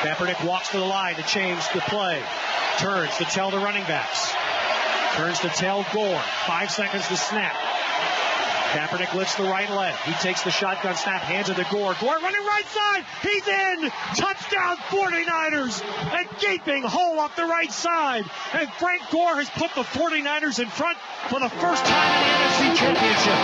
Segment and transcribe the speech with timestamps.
[0.00, 2.22] Kaepernick walks to the line to change the play.
[2.78, 4.32] Turns to tell the running backs.
[5.14, 6.22] Turns to tell Gore.
[6.46, 7.54] Five seconds to snap.
[8.72, 9.94] Kaepernick lifts the right leg.
[10.06, 11.94] He takes the shotgun snap, hands it to Gore.
[12.00, 13.04] Gore running right side.
[13.20, 13.90] He's in.
[14.16, 15.82] Touchdown 49ers.
[16.14, 18.24] A gaping hole off the right side.
[18.54, 20.96] And Frank Gore has put the 49ers in front
[21.28, 23.36] for the first time in the NFC Championship.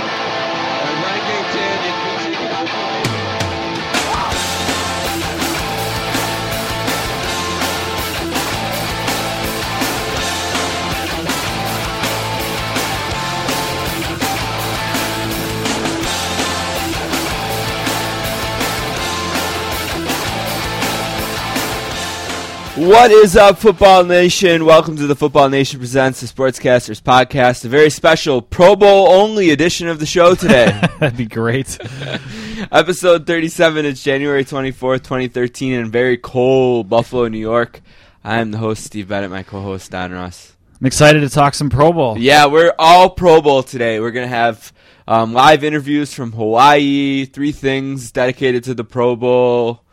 [22.76, 24.66] What is up, Football Nation?
[24.66, 29.48] Welcome to the Football Nation Presents the Sportscasters Podcast, a very special Pro Bowl only
[29.48, 30.78] edition of the show today.
[31.00, 31.78] That'd be great.
[32.70, 37.80] Episode 37 is January 24th, 2013, in very cold Buffalo, New York.
[38.22, 40.54] I am the host, Steve Bennett, my co host, Don Ross.
[40.78, 42.18] I'm excited to talk some Pro Bowl.
[42.18, 44.00] Yeah, we're all Pro Bowl today.
[44.00, 44.74] We're going to have
[45.08, 49.85] um, live interviews from Hawaii, three things dedicated to the Pro Bowl.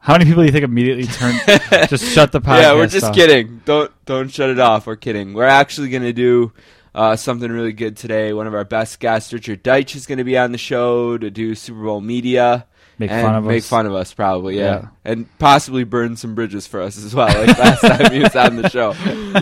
[0.00, 1.34] How many people do you think immediately turn
[1.88, 2.62] just shut the podcast?
[2.62, 3.14] yeah, we're just off?
[3.14, 3.62] kidding.
[3.64, 4.86] Don't don't shut it off.
[4.86, 5.34] We're kidding.
[5.34, 6.52] We're actually gonna do
[6.94, 8.32] uh, something really good today.
[8.32, 11.54] One of our best guests, Richard Deitch, is gonna be on the show to do
[11.54, 12.66] Super Bowl media.
[12.98, 13.48] Make and fun of us.
[13.48, 13.68] make us.
[13.68, 14.64] fun of us, probably, yeah.
[14.64, 14.88] Yeah.
[15.04, 18.56] and possibly burn some bridges for us as well, like last time he was on
[18.56, 18.94] the show.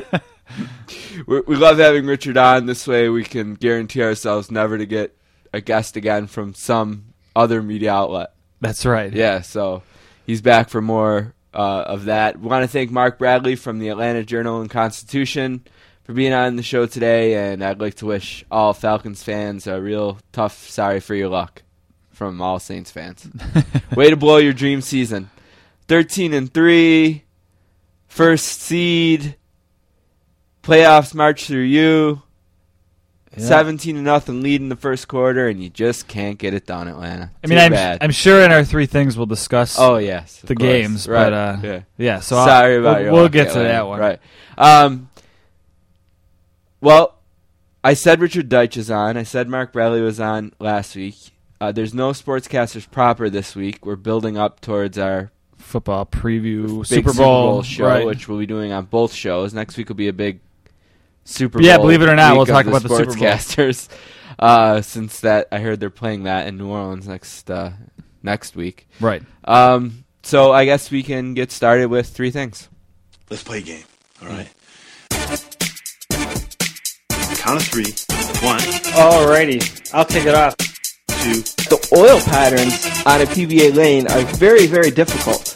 [1.26, 2.66] we we love having Richard on.
[2.66, 5.16] This way, we can guarantee ourselves never to get
[5.52, 8.32] a guest again from some other media outlet.
[8.60, 9.12] That's right.
[9.12, 9.82] Yeah, so
[10.26, 12.38] he's back for more uh, of that.
[12.38, 15.64] We want to thank Mark Bradley from the Atlanta Journal and Constitution
[16.04, 19.80] for being on the show today, and I'd like to wish all Falcons fans a
[19.80, 21.62] real tough sorry for your luck
[22.10, 23.28] from all Saints fans.
[23.96, 25.30] Way to blow your dream season.
[25.88, 27.24] 13 and 3,
[28.08, 29.36] first seed,
[30.62, 32.22] playoffs march through you.
[33.36, 33.44] Yeah.
[33.44, 36.88] 17 to nothing lead in the first quarter, and you just can't get it done,
[36.88, 37.30] Atlanta.
[37.42, 37.98] I mean, Too I'm, bad.
[38.02, 40.66] I'm sure in our three things we'll discuss Oh yes, the course.
[40.66, 41.24] games, right?
[41.24, 41.80] but uh, yeah.
[41.98, 42.20] yeah.
[42.20, 43.68] So I'll- Sorry about we'll, we'll get to Atlanta.
[43.68, 44.00] that one.
[44.00, 44.20] Right.
[44.56, 45.10] Um.
[46.80, 47.18] Well,
[47.82, 49.16] I said Richard Deitch is on.
[49.16, 51.16] I said Mark Bradley was on last week.
[51.60, 53.84] Uh, there's no sportscasters proper this week.
[53.86, 58.06] We're building up towards our Football preview, big Super Bowl, show, right.
[58.06, 59.52] which we'll be doing on both shows.
[59.54, 60.40] Next week will be a big
[61.26, 63.14] Super Yeah, believe it or not, we'll talk the about the Super Bowl.
[63.16, 63.88] sportscasters.
[64.38, 67.72] Uh, since that, I heard they're playing that in New Orleans next uh,
[68.22, 68.86] next week.
[69.00, 69.22] right.
[69.44, 72.68] Um, so I guess we can get started with three things.
[73.30, 73.84] Let's play a game.
[74.20, 74.48] All right.
[77.38, 77.84] Count of three.
[78.46, 78.60] One,
[78.92, 80.54] Alrighty, I'll take it off.
[80.56, 82.74] two, the oil patterns
[83.06, 85.54] on a PBA lane are very, very difficult.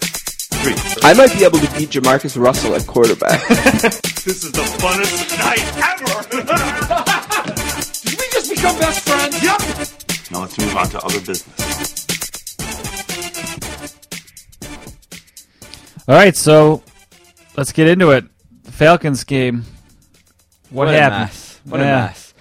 [0.62, 0.74] Three.
[1.02, 3.40] I might be able to beat Jamarcus Russell at quarterback.
[4.20, 6.22] This is the funnest night ever.
[8.04, 9.42] Did we just become best friends?
[9.42, 9.58] yep.
[10.30, 12.06] Now let's move on to other business.
[16.06, 16.82] All right, so
[17.56, 18.24] let's get into it.
[18.64, 19.64] The Falcons game.
[20.70, 21.20] What, a happened?
[21.30, 21.60] mess.
[21.64, 22.04] What Yeah.
[22.04, 22.34] a mess.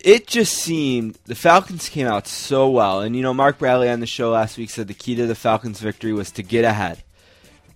[0.00, 4.00] It just seemed the Falcons came out so well, and you know Mark Bradley on
[4.00, 7.02] the show last week said the key to the Falcons' victory was to get ahead,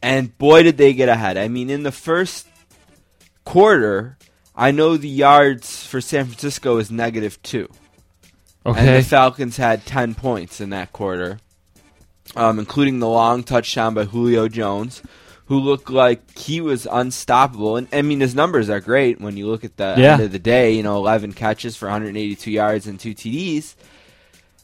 [0.07, 1.37] and boy did they get ahead.
[1.37, 2.47] I mean, in the first
[3.45, 4.17] quarter,
[4.55, 7.69] I know the yards for San Francisco is negative two.
[8.65, 8.97] And Okay.
[8.99, 11.39] the Falcons had 10 points in that quarter,
[12.35, 15.03] um, including the long touchdown by Julio Jones,
[15.47, 17.77] who looked like he was unstoppable.
[17.77, 20.13] And I mean, his numbers are great when you look at the Yeah.
[20.15, 20.73] end of the day.
[20.73, 23.75] You know, 11 catches for 182 yards and two TDs.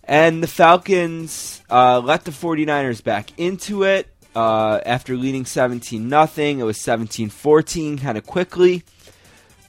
[0.04, 6.58] And the Falcons uh, let the 49ers back into it uh, after leading 17 nothing.
[6.58, 8.82] It was 17 14 kind of quickly.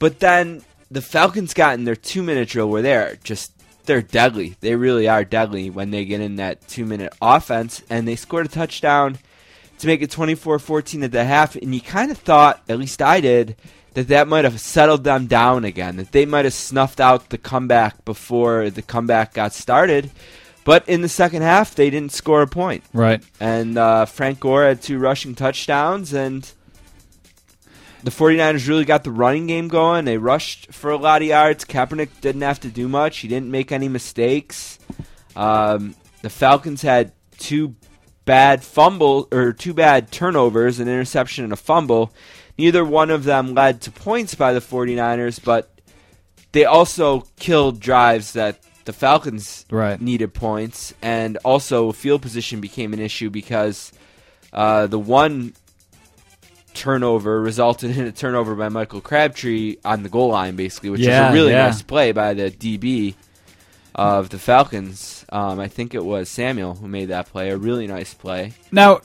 [0.00, 3.52] But then the Falcons got in their two minute drill where they're just
[3.86, 4.56] they're deadly.
[4.60, 8.46] They really are deadly when they get in that two minute offense and they scored
[8.46, 9.18] a touchdown
[9.78, 13.20] to make it 24-14 at the half and you kind of thought, at least I
[13.20, 13.56] did,
[13.94, 17.38] that that might have settled them down again, that they might have snuffed out the
[17.38, 20.10] comeback before the comeback got started.
[20.64, 22.84] But in the second half, they didn't score a point.
[22.92, 23.22] right.
[23.38, 26.50] And uh, Frank Gore had two rushing touchdowns, and
[28.02, 30.04] the 49ers really got the running game going.
[30.06, 31.64] They rushed for a lot of yards.
[31.64, 34.78] Kaepernick didn't have to do much, he didn't make any mistakes.
[35.36, 37.76] Um, the Falcons had two
[38.24, 42.12] bad fumble or two bad turnovers, an interception and a fumble.
[42.56, 45.70] Neither one of them led to points by the 49ers, but
[46.52, 50.00] they also killed drives that the Falcons Right.
[50.00, 53.92] needed points, and also field position became an issue because
[54.52, 55.52] Uh, the one
[56.74, 61.26] turnover resulted in a turnover by Michael Crabtree on the goal line, basically, which Yeah,
[61.26, 61.66] is a really yeah.
[61.66, 63.14] nice play by the DB
[63.94, 65.24] of the Falcons.
[65.30, 67.50] Um, I think it was Samuel who made that play.
[67.50, 68.52] A really nice play.
[68.72, 69.00] Now,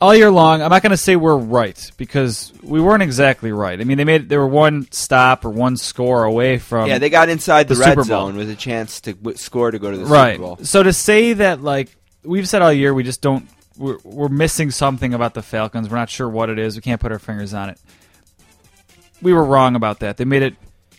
[0.00, 3.78] all year long, I'm not going to say we're right because we weren't exactly right.
[3.80, 7.10] I mean, they made they were one stop or one score away from yeah, they
[7.10, 8.26] got inside the, the red Super Bowl.
[8.26, 10.36] zone with a chance to w- score to go to the right.
[10.36, 10.58] Super Bowl.
[10.62, 14.70] So to say that like we've said all year, we just don't we're, we're missing
[14.70, 15.88] something about the Falcons.
[15.88, 16.76] We're not sure what it is.
[16.76, 17.78] We can't put our fingers on it.
[19.22, 20.16] We were wrong about that.
[20.16, 20.54] They made it.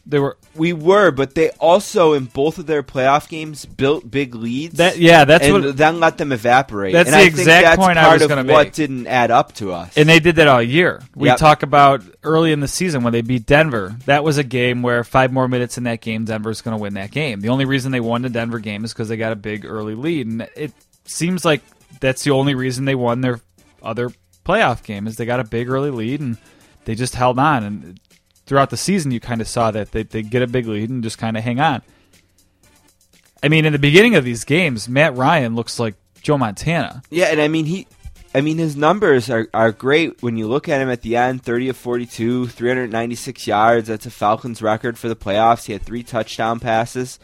[0.06, 4.34] They were We were, but they also in both of their playoff games built big
[4.34, 4.78] leads.
[4.78, 4.98] that.
[4.98, 5.78] Yeah, that's and what.
[5.78, 6.94] then let them evaporate.
[6.94, 8.54] That's and the I exact that's point I was gonna make.
[8.54, 9.96] what didn't add up to us.
[9.96, 11.04] And they did that all year.
[11.16, 11.38] We Yep.
[11.38, 13.96] talk about early in the season when they beat Denver.
[14.06, 16.96] That was a game where five more minutes in that game, Denver's going to win
[16.96, 17.40] that game.
[17.42, 19.96] The only reason they won the Denver game is because they got a big early
[19.96, 20.74] lead, and it
[21.06, 21.62] seems like
[22.00, 23.40] that's the only reason they won their
[23.84, 24.12] other
[24.46, 26.38] playoff game is they got a big early lead and
[26.86, 27.64] they just held on.
[27.64, 28.00] And
[28.52, 31.02] throughout the season, you kind of saw that they they get a big lead and
[31.02, 31.82] just kind of hang on.
[33.42, 37.02] I mean, in the beginning of these games, Matt Ryan looks like Joe Montana.
[37.10, 37.88] Yeah, and I mean he
[38.36, 41.44] I mean his numbers are, are great when you look at him at the end,
[41.44, 43.88] 30 of 42, 396 yards.
[43.88, 45.68] That's a Falcons record for the playoffs.
[45.68, 47.20] He had three touchdown passes.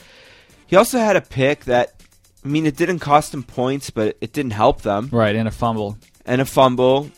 [0.66, 2.02] He also had a pick that
[2.46, 5.10] I mean it didn't cost him points, but it didn't help them.
[5.12, 5.98] Right, and a fumble.
[6.26, 7.12] And a fumble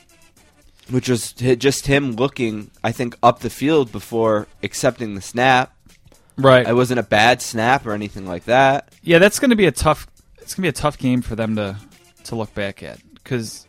[0.89, 5.73] which was just him looking, I think, up the field before accepting the snap.
[6.37, 6.67] Right.
[6.67, 8.93] It wasn't a bad snap or anything like that.
[9.03, 10.07] Yeah, that's going to be a tough.
[10.37, 11.77] It's going to be a tough game for them to
[12.25, 13.67] to look back at because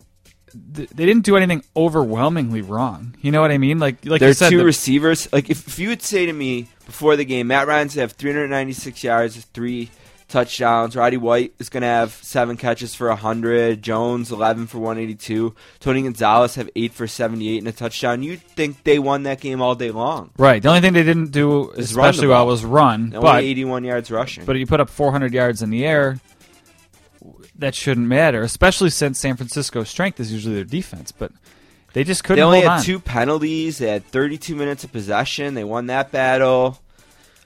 [0.74, 3.16] th- they didn't do anything overwhelmingly wrong.
[3.20, 3.78] You know what I mean?
[3.78, 5.32] Like like There are two the- receivers.
[5.32, 9.02] Like if, if you would say to me before the game, Matt Ryan's have 396
[9.02, 9.90] yards, three
[10.30, 10.96] touchdowns.
[10.96, 13.82] Roddy White is going to have seven catches for 100.
[13.82, 15.54] Jones 11 for 182.
[15.80, 18.22] Tony Gonzalez have eight for 78 and a touchdown.
[18.22, 20.30] You'd think they won that game all day long.
[20.38, 20.62] right.
[20.62, 23.12] The only thing they didn't do Is especially well was run.
[23.14, 24.44] Only But 81 yards rushing.
[24.46, 26.18] but you put up 400 yards in the air.
[27.58, 31.12] That shouldn't matter, especially since San Francisco's strength is usually their defense.
[31.12, 31.32] But
[31.92, 32.82] they just couldn't they only had on.
[32.82, 33.76] two penalties.
[33.78, 35.52] They had 32 minutes of possession.
[35.54, 36.80] They won that battle.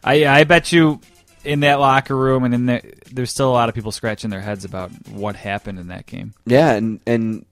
[0.04, 1.00] I I bet you
[1.44, 2.82] in that locker room and in there,
[3.12, 6.35] there's still a lot of people scratching their heads about what happened in that game.
[6.46, 7.44] Yeah, and and,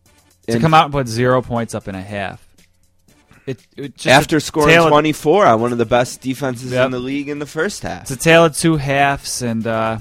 [0.48, 2.46] to come out and put zero points up in a half.
[3.46, 6.86] It, it just after scoring tale of- 24 on one of the best defenses Yep.
[6.86, 8.02] in the league in the first half.
[8.02, 9.98] it's a tale of two halves, and uh,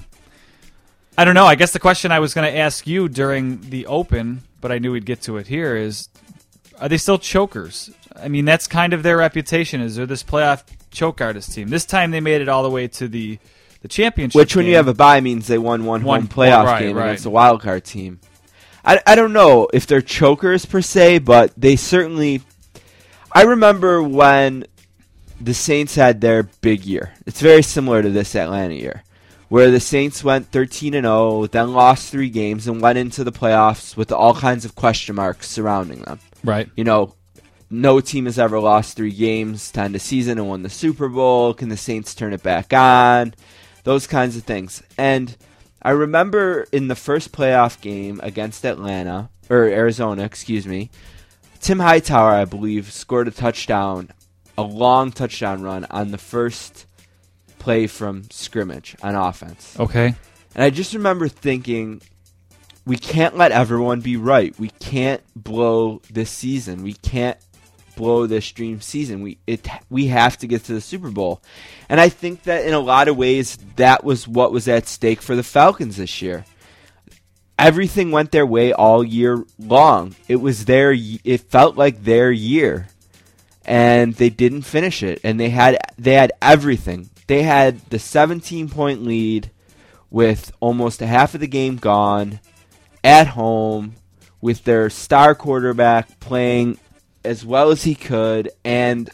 [1.17, 1.45] I don't know.
[1.45, 4.77] I guess the question I was going to ask you during the Open, but I
[4.77, 6.07] knew we'd get to it here, is:
[6.79, 7.89] Are they still chokers?
[8.15, 9.81] I mean, that's kind of their reputation.
[9.81, 11.69] Is they're this playoff choke artist team?
[11.69, 13.39] This time they made it all the way to the
[13.81, 14.37] the championship.
[14.37, 16.95] Which, when you have a bye, means they won one, One- home playoff right, game
[16.97, 17.07] right.
[17.07, 18.19] against a wild card team.
[18.83, 22.41] I, I don't know if they're chokers per se, but they certainly.
[23.31, 24.65] I remember when
[25.39, 27.13] the Saints had their big year.
[27.25, 29.03] It's very similar to this Atlanta year,
[29.49, 33.31] where the Saints went 13 and 0, then lost three games, and went into the
[33.31, 36.19] playoffs with all kinds of question marks surrounding them.
[36.43, 36.69] right.
[36.75, 37.15] You know,
[37.69, 41.07] no team has ever lost three games to end a season and won the Super
[41.07, 41.53] Bowl.
[41.53, 43.33] Can the Saints turn it back on?
[43.83, 44.83] Those kinds of things.
[44.97, 45.35] And
[45.81, 50.91] I remember in the first playoff game against Atlanta, or Arizona, excuse me,
[51.59, 54.09] Tim Hightower, I believe, scored a touchdown,
[54.57, 56.85] a long touchdown run on the first
[57.59, 59.79] play from scrimmage on offense.
[59.79, 60.15] Okay.
[60.55, 62.01] And I just remember thinking,
[62.85, 64.57] we can't let everyone be right.
[64.59, 66.83] We can't blow this season.
[66.83, 67.37] We can't
[68.01, 69.21] blow this dream season.
[69.21, 71.39] We it we have to get to the Super Bowl.
[71.87, 75.21] And I think that in a lot of ways that was what was at stake
[75.21, 76.43] for the Falcons this year.
[77.59, 80.15] Everything went their way all year long.
[80.27, 82.87] It was their it felt like their year.
[83.65, 87.11] And they didn't finish it and they had they had everything.
[87.27, 89.51] They had the 17 point lead
[90.09, 92.39] with almost a half of the game gone
[93.03, 93.93] at home
[94.41, 96.79] with their star quarterback playing
[97.23, 99.09] as well as he could and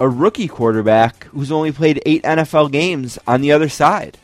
[0.00, 4.16] a rookie quarterback who's only played 8 NFL games on the other side.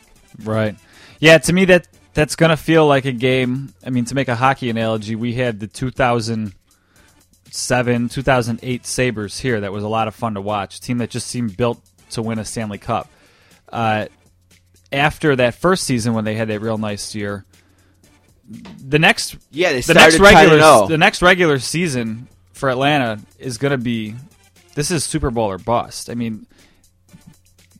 [0.43, 0.75] Right.
[1.19, 3.73] Yeah, to me that that's going to feel like a game.
[3.85, 9.71] I mean, to make a hockey analogy, we had the 2007, 2008 Sabres here that
[9.73, 10.77] was a lot of fun to watch.
[10.77, 13.09] A team that just seemed built to win a Stanley Cup.
[13.71, 14.05] Uh,
[14.91, 17.43] after that first season when they had that real nice year,
[18.47, 20.87] the next Yeah, they the next regular 10-0.
[20.87, 24.15] the next regular season for Atlanta is going to be
[24.75, 26.09] this is Super Bowl or bust.
[26.09, 26.47] I mean,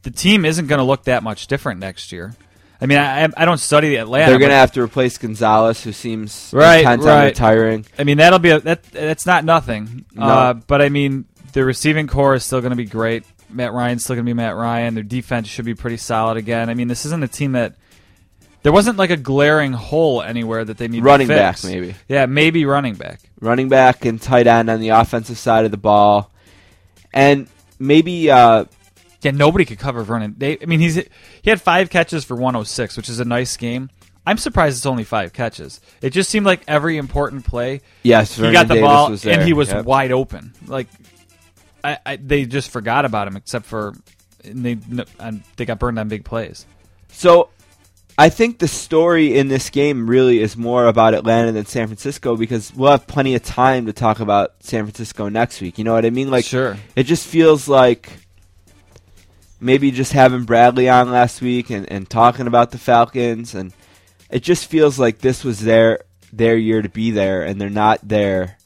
[0.04, 2.36] the team isn't going to look that much different next year.
[2.80, 4.32] I mean, I, I don't study the Atlanta.
[4.32, 7.26] They're going to have to replace Gonzalez, who seems Right, intent on right.
[7.26, 7.86] retiring.
[7.98, 8.84] I mean, that'll be a, that.
[8.84, 10.06] That's not nothing.
[10.14, 10.26] No.
[10.26, 13.24] Uh, but I mean, the receiving corps is still going to be great.
[13.50, 14.94] Matt Ryan's still going to be Matt Ryan.
[14.94, 16.70] Their defense should be pretty solid again.
[16.70, 17.76] I mean, this isn't a team that
[18.66, 21.94] there wasn't like a glaring hole anywhere that they need Running to back, maybe.
[22.08, 23.20] Yeah, maybe running back.
[23.40, 26.32] Running back and tight end on the offensive side of the ball.
[27.14, 28.66] And maybe uh,
[29.22, 30.34] Yeah, nobody could cover Vernon.
[30.40, 33.92] They, I mean, he's he had five catches for 106, which is a nice game.
[34.26, 35.80] I'm surprised it's only five catches.
[36.02, 39.44] It just seemed like every important play yes, he Vernon got the Davis ball and
[39.44, 39.86] he was Yep.
[39.86, 40.54] wide open.
[40.66, 40.88] Like
[41.84, 43.94] I, I, they just forgot about him, except for
[44.44, 44.80] and they
[45.20, 46.66] and they got burned on big plays.
[47.10, 47.50] So
[48.18, 52.38] I think the story in this game really is more about Atlanta than San Francisco
[52.38, 55.78] because we'll have plenty of time to talk about San Francisco next week.
[55.78, 56.32] You know what I mean?
[56.32, 56.78] Like Sure.
[56.96, 58.14] it just feels like
[59.60, 63.74] maybe just having Bradley on last week and, and talking about the Falcons and
[64.30, 66.00] it just feels like this was their
[66.32, 68.58] their year to be there and they're not there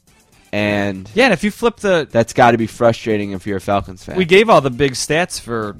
[0.52, 3.60] and Yeah, and if you flip the, that's got to be frustrating if you're a
[3.60, 4.16] Falcons fan.
[4.16, 5.76] we gave all the big stats for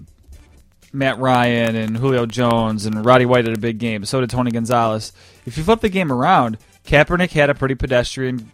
[0.92, 4.04] Matt Ryan and Julio Jones and Roddy White had a big game.
[4.04, 5.12] So did Tony Gonzalez.
[5.46, 8.50] If you flip the game around, Kaepernick had a pretty pedestrian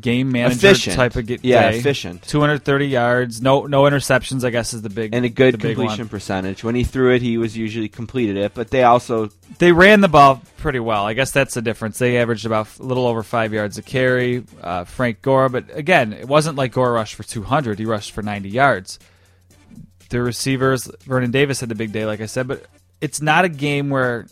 [0.00, 0.94] game manager Efficient.
[0.94, 1.78] type of get Yeah, day.
[1.78, 2.22] efficient.
[2.22, 4.44] 230 yards, no no interceptions.
[4.44, 6.62] I guess is the big and a good completion percentage.
[6.62, 10.06] When he threw it, he was usually completed it, but they also They ran the
[10.06, 11.06] ball pretty well.
[11.06, 11.98] I guess that's the difference.
[11.98, 14.44] They averaged about a little over five yards a carry.
[14.62, 17.80] Uh, Frank Gore, but again, it wasn't like Gore rushed for 200.
[17.80, 19.00] He rushed for 90 yards.
[20.10, 22.64] The receivers, Vernon Davis had the big day, like I said, but
[23.00, 24.26] it's not a game where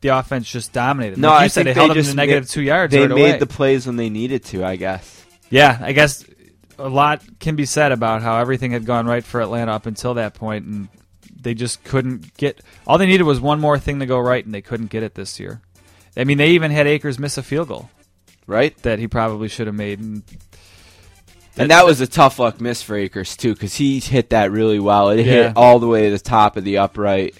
[0.00, 1.18] the offense just dominated.
[1.18, 2.92] No, like you I said, think they held they them to negative two yards.
[2.92, 3.38] they right made away.
[3.38, 4.64] the plays when they needed to.
[4.64, 5.24] I guess.
[5.50, 6.24] Yeah, I guess
[6.78, 10.14] a lot can be said about how everything had gone right for Atlanta up until
[10.14, 10.88] that point, and
[11.40, 12.60] they just couldn't get.
[12.86, 15.14] All they needed was one more thing to go right, and they couldn't get it
[15.14, 15.60] this year.
[16.16, 17.90] I mean, they even had Akers miss a field goal
[18.46, 20.00] Right, that he probably should have made.
[20.00, 20.22] And
[21.56, 24.78] and that was a tough luck miss for Akers too, because he hit that really
[24.78, 25.10] well.
[25.10, 25.32] It Yeah.
[25.48, 27.34] hit all the way to the top of the upright.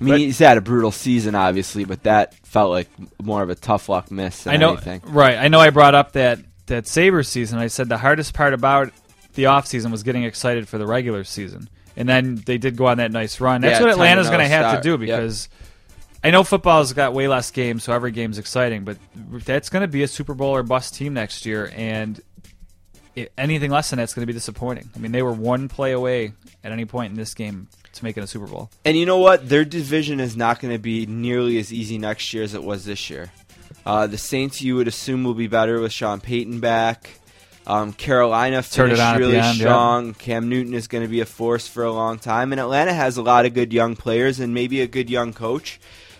[0.00, 2.88] I mean, But- he's had a brutal season, obviously, but that felt like
[3.22, 5.00] more of a tough luck miss than I know, anything.
[5.06, 5.36] right?
[5.36, 5.60] I know.
[5.60, 7.58] I brought up that that Sabres season.
[7.58, 8.90] I said the hardest part about
[9.34, 12.98] the offseason was getting excited for the regular season, and then they did go on
[12.98, 13.62] that nice run.
[13.62, 14.82] That's Yeah, what Atlanta's going to have start.
[14.82, 15.00] to do Yep.
[15.00, 15.48] because.
[16.22, 18.82] I know football's got way less games, so every game's exciting.
[18.84, 18.96] But
[19.44, 22.20] that's going to be a Super Bowl or bust team next year, and
[23.36, 24.90] anything less than that's going to be disappointing.
[24.94, 26.32] I mean, they were one play away
[26.62, 28.70] at any point in this game to make it a Super Bowl.
[28.84, 29.48] And you know what?
[29.48, 32.84] Their division is not going to be nearly as easy next year as it was
[32.84, 33.30] this year.
[33.86, 37.10] Uh, the Saints, you would assume, will be better with Sean Payton back.
[37.66, 39.64] Um, Carolina finished really end, yeah.
[39.64, 40.14] strong.
[40.14, 42.52] Cam Newton is going to be a force for a long time.
[42.52, 45.78] And Atlanta has a lot of good young players and maybe a good young coach.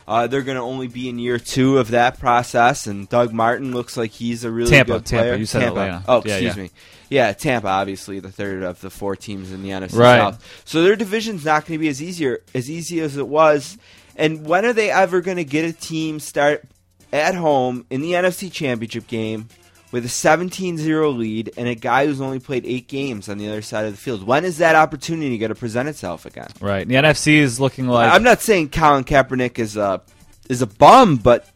[0.09, 3.73] Uh, they're going to only be in year two of that process, and Doug Martin
[3.73, 5.39] looks like he's a really Tampa, good Tampa.
[5.39, 6.03] You said Atlanta.
[6.09, 6.63] Oh, Yeah, excuse yeah.
[6.63, 6.71] me.
[7.11, 10.19] Yeah, Tampa, obviously the third of the four teams in the NFC Right.
[10.19, 10.63] South.
[10.65, 13.77] So their division's not going to be as easier as easy as it was.
[14.17, 16.65] And when are they ever going to get a team start
[17.13, 19.49] at home in the NFC Championship game
[19.91, 23.63] with a 17-0 lead and a guy who's only played eight games on the other
[23.63, 24.23] side of the field?
[24.23, 26.49] When is that opportunity going to present itself again?
[26.61, 26.87] Right.
[26.87, 30.03] The NFC is looking like I'm not saying Colin Kaepernick is a
[30.49, 31.49] is a bum, but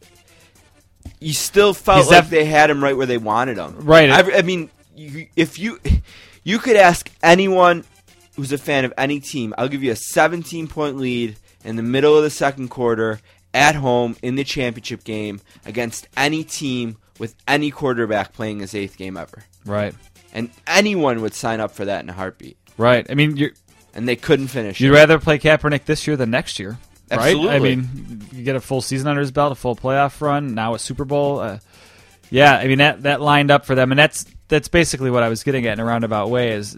[1.19, 3.77] you still felt He's like def- they had him right where they wanted him.
[3.79, 4.09] Right.
[4.09, 5.79] I, I mean, you, if you
[6.43, 7.85] you could ask anyone
[8.35, 11.83] who's a fan of any team, I'll give you a 17 point lead in the
[11.83, 13.19] middle of the second quarter
[13.53, 18.97] at home in the championship game against any team with any quarterback playing his eighth
[18.97, 19.43] game ever.
[19.65, 19.93] right.
[20.35, 22.57] And anyone would sign up for that in a heartbeat.
[22.75, 23.05] Right.
[23.07, 23.51] I mean, you're,
[23.93, 24.79] And they couldn't finish.
[24.79, 24.95] You'd it.
[24.95, 26.79] rather play Kaepernick this year than next year,
[27.11, 27.35] right?
[27.37, 30.73] I mean, you get a full season under his belt, a full playoff run, now
[30.73, 31.39] a Super Bowl.
[31.39, 31.59] Uh,
[32.31, 35.29] yeah, I mean that that lined up for them, and that's that's basically what I
[35.29, 36.53] was getting at in a roundabout way.
[36.53, 36.75] Is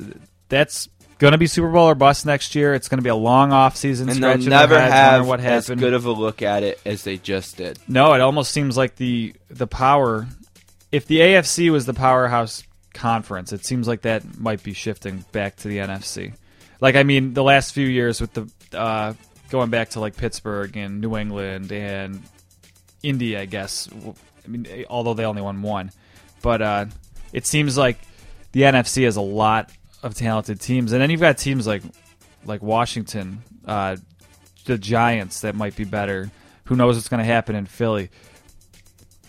[0.49, 2.73] that's going to be Super Bowl or bust next year?
[2.73, 5.81] It's going to be a long off season, and they'll never have what as happened.
[5.81, 7.79] good of a look at it as they just did.
[7.87, 10.27] No, it almost seems like the the power.
[10.91, 15.57] If the AFC was the powerhouse conference, it seems like that might be shifting back
[15.57, 16.33] to the NFC.
[16.81, 19.13] Like I mean, the last few years with the uh,
[19.49, 22.21] going back to like Pittsburgh and New England and
[23.03, 23.89] Indy, I guess.
[24.43, 25.91] I mean, although they only won one,
[26.41, 26.85] but uh,
[27.33, 27.99] it seems like
[28.51, 29.71] the NFC has a lot
[30.05, 31.81] of talented teams, and then you've got teams like
[32.45, 33.97] like Washington, uh,
[34.65, 36.31] the Giants that might be better.
[36.65, 38.09] Who knows what's going to happen in Philly?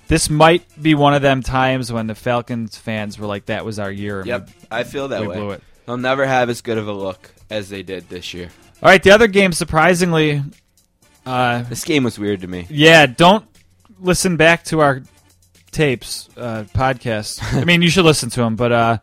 [0.09, 3.78] This might be one of them times when the Falcons fans were like, "That was
[3.78, 5.37] our year." and Yep, I feel that we way.
[5.37, 5.62] blew it.
[5.87, 8.50] They'll never have as good of a look as they did this year.
[8.83, 10.42] All right, the other game, surprisingly,
[11.25, 12.66] Uh, This game was weird to me.
[12.71, 13.45] yeah, don't
[13.99, 15.02] listen back to our
[15.73, 17.40] tapes, uh, podcast.
[17.61, 18.99] I mean, you should listen to them, but uh,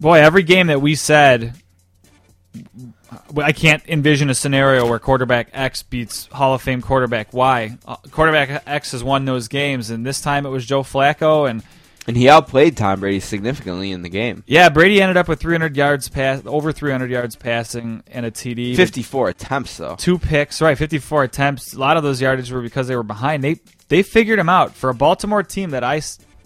[0.00, 1.54] boy, every game that we said,
[3.36, 7.76] I can't envision a scenario where quarterback X beats Hall of Fame quarterback Y.
[7.86, 11.62] Uh, quarterback X has won those games, and this time it was Joe Flacco, and
[12.06, 14.42] And he outplayed Tom Brady significantly in the game.
[14.46, 18.74] yeah, Brady ended up with 300 yards pass, over 300 yards passing, and a TD.
[18.74, 19.96] 54 attempts, though.
[19.96, 20.76] two picks, right?
[20.76, 21.74] 54 attempts.
[21.74, 23.44] A lot of those yardage were because they were behind.
[23.44, 26.00] They they figured him out for a Baltimore team that I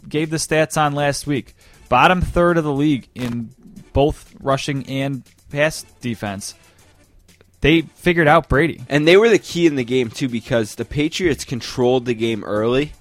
[0.08, 1.54] gave the stats on last week.
[1.88, 3.50] Bottom third of the league in
[3.92, 6.54] both rushing and pass defense.
[7.60, 8.82] They figured out Brady.
[8.88, 12.44] And they were the key in the game, too, because the Patriots controlled the game
[12.44, 12.92] early.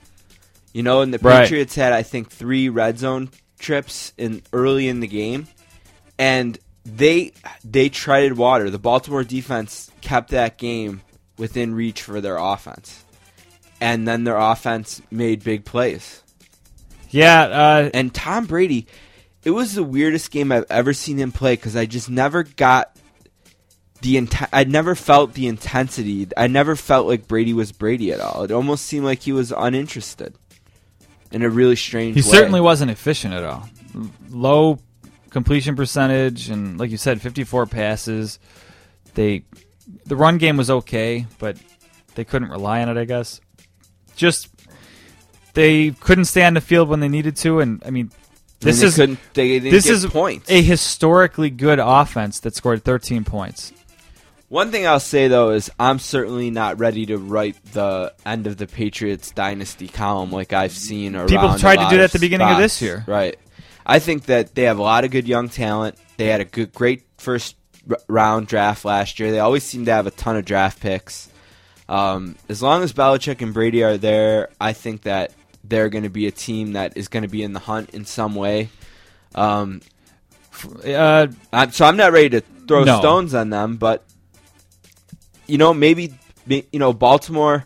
[0.71, 1.43] You know, and the Right.
[1.43, 5.47] Patriots had, I think, three red zone trips in early in the game.
[6.17, 8.69] And they they treaded water.
[8.69, 11.01] The Baltimore defense kept that game
[11.37, 13.03] within reach for their offense.
[13.81, 16.22] And then their offense made big plays.
[17.13, 18.87] Yeah, uh, And Tom Brady,
[19.43, 22.97] it was the weirdest game I've ever seen him play because I just never got
[24.01, 26.27] the int- I never felt the intensity.
[26.35, 28.43] I never felt like Brady was Brady at all.
[28.43, 30.35] It almost seemed like he was uninterested
[31.31, 32.21] in a really strange way.
[32.21, 32.37] he way.
[32.37, 33.69] certainly wasn't efficient at all.
[34.29, 34.79] Low
[35.29, 38.39] completion percentage, and like you said, 54 passes.
[39.13, 39.45] They
[40.05, 41.57] the run game was okay, but
[42.15, 42.99] they couldn't rely on it.
[42.99, 43.39] I guess
[44.15, 44.49] just
[45.53, 48.11] they couldn't stay on the field when they needed to, and I mean,
[48.59, 50.49] this they is couldn't, they didn't this is points.
[50.49, 53.73] a historically good offense that scored 13 points.
[54.49, 58.57] One thing I'll say though is I'm certainly not ready to write the end of
[58.57, 61.29] the Patriots dynasty column like I've seen around.
[61.29, 63.03] People tried to do that at the beginning of this year.
[63.07, 63.35] right?
[63.85, 65.97] I think that they have a lot of good young talent.
[66.17, 67.55] They had a good, great first
[68.07, 69.31] round draft last year.
[69.31, 71.29] They always seem to have a ton of draft picks.
[71.89, 75.33] Um, as long as Belichick and Brady are there, I think that
[75.73, 78.05] they're going to be a team that is going to be in the hunt in
[78.05, 78.69] some way.
[79.33, 79.81] Um,
[80.85, 82.99] Uh, I'm, so I'm not ready to throw No.
[82.99, 84.03] stones on them, but
[85.47, 86.13] you know, maybe
[86.47, 87.65] you know Baltimore.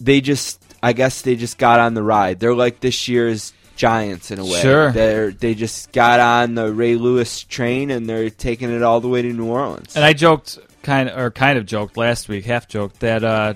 [0.00, 2.40] They just, I guess, they just got on the ride.
[2.40, 4.60] They're like this year's Giants in a way.
[4.60, 4.90] Sure.
[4.90, 9.08] They're they just got on the Ray Lewis train and they're taking it all the
[9.08, 9.94] way to New Orleans.
[9.94, 13.54] And I joked, kind of, or kind of joked last week, half joked that uh,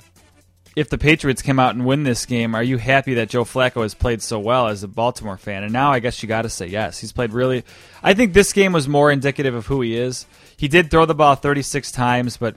[0.75, 3.83] if the Patriots come out and win this game, are you happy that Joe Flacco
[3.83, 5.65] has played so well as a Baltimore fan?
[5.65, 6.99] And now I guess you got to say yes.
[6.99, 7.65] He's played really.
[8.03, 10.27] I think this game was more indicative of who he is.
[10.57, 12.57] He did throw the ball 36 times, but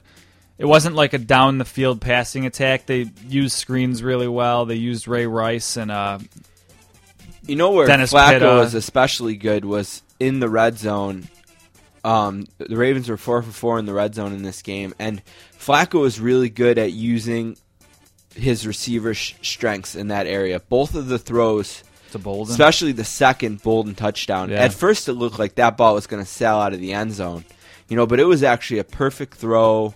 [0.57, 2.85] it wasn't like a down the field passing attack.
[2.85, 4.65] They used screens really well.
[4.65, 6.19] They used Ray Rice and uh,
[7.45, 8.45] You know where Dennis Flacco Pitta.
[8.45, 11.27] was especially good was in the red zone.
[12.05, 15.23] Um, the Ravens were four for four in the red zone in this game, and
[15.57, 17.57] Flacco was really good at using
[18.35, 20.59] his receiver sh- strengths in that area.
[20.59, 22.49] Both of the throws, to Boldin.
[22.49, 24.49] especially the second Boldin touchdown.
[24.49, 24.61] Yeah.
[24.61, 27.13] At first, it looked like that ball was going to sail out of the end
[27.13, 27.45] zone,
[27.87, 29.93] you know, but it was actually a perfect throw,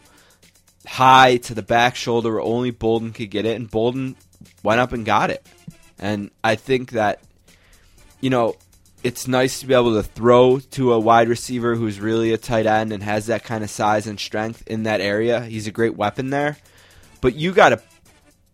[0.86, 4.16] high to the back shoulder where only Boldin could get it, and Boldin
[4.64, 5.46] went up and got it.
[5.98, 7.22] And I think that,
[8.22, 8.56] you know,
[9.04, 12.66] it's nice to be able to throw to a wide receiver who's really a tight
[12.66, 15.42] end and has that kind of size and strength in that area.
[15.42, 16.58] He's a great weapon there.
[17.22, 17.82] But you got to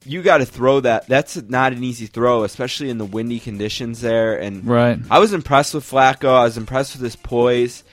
[0.06, 1.08] you got to throw that.
[1.08, 4.40] That's not an easy throw, especially in the windy conditions there.
[4.40, 5.00] And Right.
[5.10, 6.30] I was impressed with Flacco.
[6.30, 7.84] I was impressed with his poise.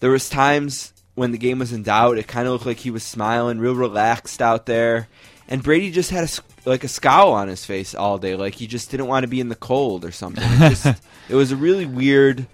[0.00, 2.18] There was times when the game was in doubt.
[2.18, 5.08] It kind of looked like he was smiling, real relaxed out there.
[5.48, 8.66] And Brady just had a like a scowl on his face all day, like he
[8.66, 10.44] just didn't want to be in the cold or something.
[10.44, 10.86] It, just,
[11.28, 12.46] it was a really weird,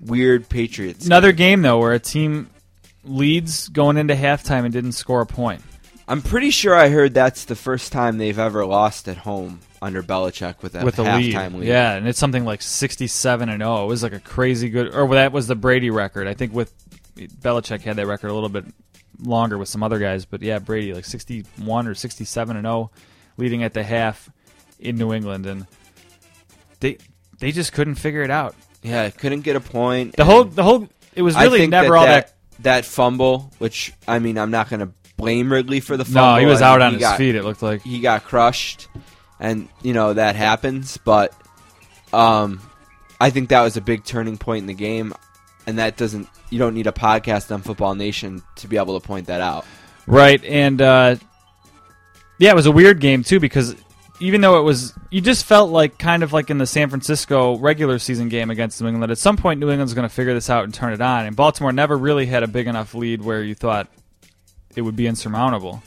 [0.00, 1.06] weird Patriots.
[1.06, 2.50] Another game though where a team
[3.04, 5.62] leads going into halftime and didn't score a point.
[6.12, 10.02] I'm pretty sure I heard that's the first time they've ever lost at home under
[10.02, 11.34] Belichick with that with a lead.
[11.34, 11.68] halftime lead.
[11.68, 13.84] Yeah, and it's something like 67 and 0.
[13.84, 16.28] It was like a crazy good or that was the Brady record.
[16.28, 16.70] I think with
[17.16, 18.66] Belichick had that record a little bit
[19.22, 22.90] longer with some other guys, but yeah, Brady like 61 or 67 and 0
[23.38, 24.28] leading at the half
[24.78, 25.66] in New England and
[26.80, 26.98] they
[27.38, 28.54] they just couldn't figure it out.
[28.82, 30.16] yeah, couldn't get a point.
[30.16, 33.94] The whole the whole it was really never that all that, that, that fumble, which
[34.06, 34.92] I mean, I'm not going to
[35.22, 36.34] blame Ridley for the fumble.
[36.34, 37.82] No, he was out on he his got- feet it looked like.
[37.82, 38.88] He got crushed,
[39.40, 40.98] and you know that happens.
[40.98, 41.32] But
[42.12, 42.60] um,
[43.20, 45.14] I think that was a big turning point in the game,
[45.66, 46.28] and that doesn't.
[46.50, 49.64] You don't need a podcast on Football Nation to be able to point that out.
[50.06, 51.16] Right, and uh,
[52.38, 53.74] yeah, it was a weird game too because
[54.20, 57.56] even though it was, you just felt like kind of like in the San Francisco
[57.58, 59.10] regular season game against New England.
[59.10, 61.26] At some point, New England's going to figure this out and turn it on.
[61.26, 63.88] And Baltimore never really had a big enough lead where you thought
[64.76, 65.82] it would be insurmountable.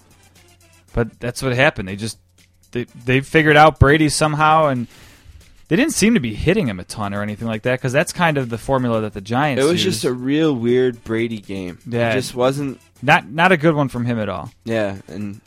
[0.93, 1.87] But that's what happened.
[1.87, 2.17] They just
[2.71, 4.87] they they figured out Brady somehow, and
[5.67, 8.13] they didn't seem to be hitting him a ton or anything like that because that's
[8.13, 9.63] kind of the formula that the Giants.
[9.63, 9.95] It was use.
[9.95, 11.79] just a real weird Brady game.
[11.87, 12.11] Yeah.
[12.11, 12.79] It just wasn't.
[13.01, 14.51] not not a good one from him at all.
[14.63, 15.41] Yeah, and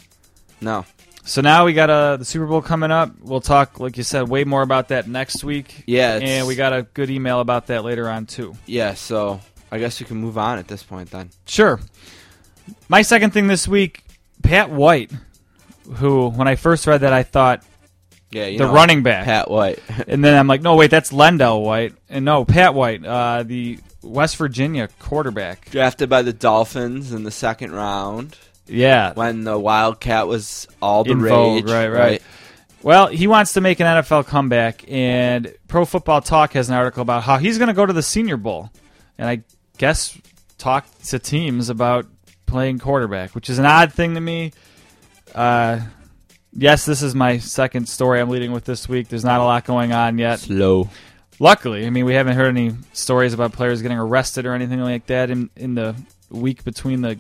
[0.60, 0.84] no.
[1.24, 3.12] So now we got uh, the Super Bowl coming up.
[3.20, 5.84] We'll talk, like you said, way more about that next week.
[5.86, 8.56] Yeah, and we got a good email about that later on too.
[8.64, 11.28] Yeah, so I guess we can move on at this point then.
[11.46, 11.80] Sure.
[12.88, 14.02] My second thing this week,
[14.42, 15.10] Pat White,
[15.94, 17.64] who when I first read that I thought
[18.30, 19.78] Yeah, you the know, running back, Pat White.
[20.08, 23.78] and then I'm like, no, wait, that's LenDale White, and no, Pat White, uh, the
[24.02, 25.70] West Virginia quarterback.
[25.70, 29.12] Drafted by the Dolphins in the second round Yeah.
[29.14, 31.72] when the Wildcat was all the In vogue, rage.
[31.72, 32.22] right, right.
[32.80, 37.02] Well, he wants to make an NFL comeback, and Pro Football Talk has an article
[37.02, 38.70] about how he's going to go to the Senior Bowl,
[39.18, 39.42] and I
[39.78, 40.16] guess
[40.58, 42.06] talk to teams about
[42.48, 44.52] playing quarterback, which is an odd thing to me.
[45.34, 45.80] Uh,
[46.52, 49.08] yes, this is my second story I'm leading with this week.
[49.08, 50.40] There's not a lot going on yet.
[50.40, 50.88] Slow.
[51.38, 55.06] Luckily, I mean, we haven't heard any stories about players getting arrested or anything like
[55.06, 55.94] that in, in the
[56.30, 57.16] week between the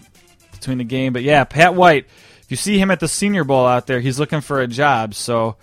[0.50, 1.12] between the game.
[1.12, 2.06] But yeah, Pat White,
[2.40, 5.14] if you see him at the Senior Bowl out there, he's looking for a job.
[5.14, 5.56] So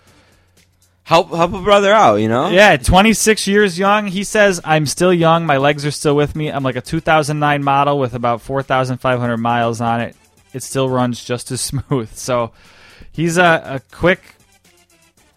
[1.05, 2.49] Help help a brother out, you know?
[2.49, 4.07] yeah, 26 years young.
[4.07, 5.45] He says, "I'm still young.
[5.45, 6.49] My legs are still with me.
[6.51, 10.15] I'm like a 2009 model with about 4,500 miles on it.
[10.51, 12.53] It still runs just as smooth." So
[13.11, 14.19] he's a, a quick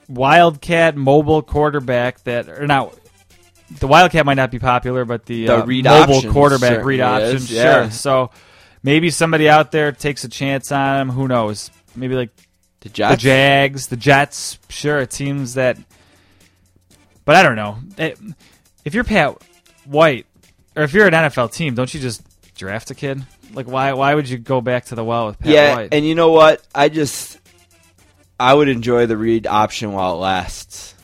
[0.08, 2.92] wildcat mobile quarterback that or now
[3.78, 7.52] the wildcat might not be popular but the, The uh, mobile quarterback read option is,
[7.52, 7.82] yeah.
[7.82, 8.30] sure so
[8.82, 12.30] maybe somebody out there takes a chance on him who knows maybe like
[12.80, 15.78] The the Jags, the Jets, sure, it seems that.
[17.24, 17.78] But I don't know.
[17.96, 18.18] It-
[18.84, 19.36] if you're Pat
[19.84, 20.26] White,
[20.76, 22.22] or if you're an NFL team, don't you just
[22.54, 23.22] draft a kid?
[23.52, 23.92] Like, why?
[23.92, 25.88] Why would you go back to the well with Pat yeah, White?
[25.92, 26.62] and you know what?
[26.74, 27.38] I just
[28.38, 30.94] I would enjoy the read option while it lasts.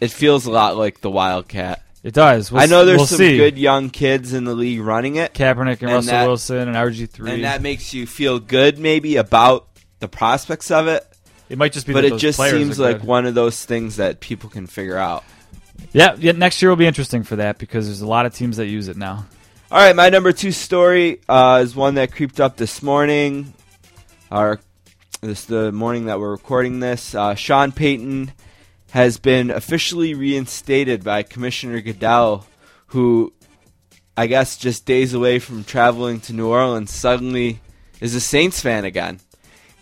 [0.00, 1.82] It feels a lot like the Wildcat.
[2.02, 2.52] it does.
[2.52, 3.36] We'll I know there's we'll some see.
[3.36, 6.76] good young kids in the league running it, Kaepernick and, and Russell that- Wilson and
[6.76, 7.30] RG three.
[7.32, 9.66] and that makes you feel good maybe about
[10.00, 11.06] the prospects of it.
[11.48, 11.92] it might just be.
[11.92, 13.06] But it just seems like good.
[13.06, 15.24] one of those things that people can figure out.
[15.92, 16.32] Yeah, yeah.
[16.32, 18.88] Next year will be interesting for that because there's a lot of teams that use
[18.88, 19.26] it now.
[19.70, 23.52] All right, my number two story uh, is one that creeped up this morning,
[24.30, 24.60] or
[25.20, 27.14] this the morning that we're recording this.
[27.14, 28.32] Uh, Sean Payton
[28.92, 32.46] has been officially reinstated by Commissioner Goodell,
[32.86, 33.32] who
[34.16, 37.60] I guess just days away from traveling to New Orleans suddenly
[38.00, 39.20] is a Saints fan again.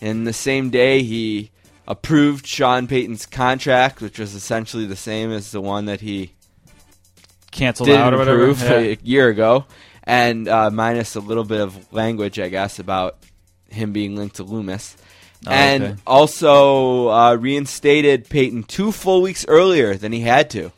[0.01, 1.51] And the same day he
[1.87, 6.33] approved Sean Payton's contract, which was essentially the same as the one that he
[7.51, 8.51] Canceled out or whatever.
[8.51, 8.95] Yeah.
[8.95, 9.65] a year ago,
[10.05, 13.17] and uh, minus a little bit of language, I guess, about
[13.71, 14.97] him being linked to Loomis.
[15.47, 15.97] Oh, and okay.
[16.07, 20.73] also uh, reinstated Payton two full weeks earlier than he had to.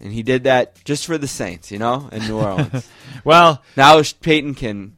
[0.00, 2.88] And he did that just for the Saints, you know, in New Orleans.
[3.24, 4.94] Well, now Payton can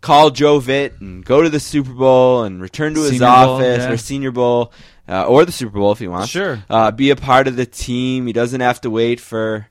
[0.00, 3.56] call Joe Vitt and go to the Super Bowl and return to his Senior Bowl,
[3.56, 3.90] office yeah.
[3.90, 4.72] or Senior Bowl
[5.08, 6.28] uh, or the Super Bowl if he wants.
[6.28, 6.62] Sure.
[6.68, 8.26] Uh, be a part of the team.
[8.26, 9.68] He doesn't have to wait for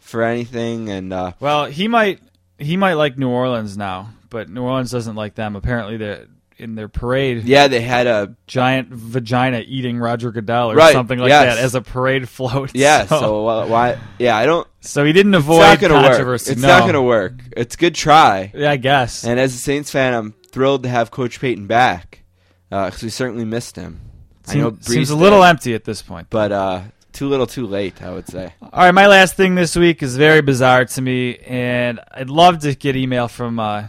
[0.00, 0.90] for anything.
[0.90, 2.20] And uh, Well, he might
[2.58, 5.56] he might like New Orleans now, but New Orleans doesn't like them.
[5.56, 6.26] Apparently, they're
[6.62, 7.44] in their parade.
[7.44, 11.56] yeah, they had a Giant vagina eating Roger Goodell or Right, something like yes.
[11.56, 12.70] that as a parade float.
[12.74, 13.04] yeah.
[13.06, 13.98] so, So uh, why?
[14.18, 14.66] Yeah, I don't.
[14.80, 16.06] so he didn't It's avoid not gonna work.
[16.06, 16.52] controversy.
[16.52, 16.68] It's no.
[16.68, 17.34] not going to work.
[17.56, 18.50] It's a good try.
[18.54, 19.24] Yeah, I guess.
[19.24, 22.22] And as a Saints fan, I'm thrilled to have Coach Payton back
[22.70, 24.00] because we certainly missed him.
[24.48, 26.28] I know Seem- seems a did, little empty at this point.
[26.30, 26.80] but uh,
[27.12, 28.02] too little, too late.
[28.02, 28.54] I would say.
[28.62, 32.60] All right, my last thing this week is very bizarre to me, and I'd love
[32.60, 33.84] to get email from uh,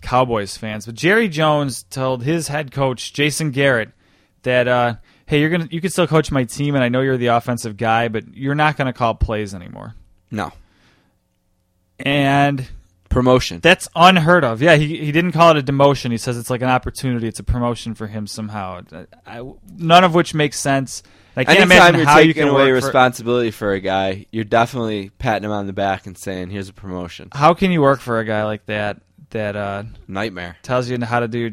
[0.00, 0.86] Cowboys fans.
[0.86, 3.90] But Jerry Jones told his head coach Jason Garrett
[4.42, 4.94] that, uh,
[5.26, 7.76] "Hey, you're gonna you can still coach my team, and I know you're the offensive
[7.76, 9.94] guy, but you're not gonna call plays anymore."
[10.30, 10.52] No
[11.98, 12.68] And
[13.08, 13.60] promotion.
[13.60, 14.62] that's unheard of.
[14.62, 16.10] Yeah, he he didn't call it a demotion.
[16.10, 17.28] He says it's like an opportunity.
[17.28, 18.82] It's a promotion for him somehow.
[19.26, 19.42] I,
[19.76, 21.02] none of which makes sense.
[21.36, 24.44] I can't Anytime imagine you're how you taking away for- responsibility for a guy, you're
[24.44, 28.00] definitely patting him on the back and saying, "Here's a promotion." how can you work
[28.00, 28.98] for a guy like that?
[29.30, 30.56] That uh, Nightmare.
[30.62, 31.52] tells you how to do.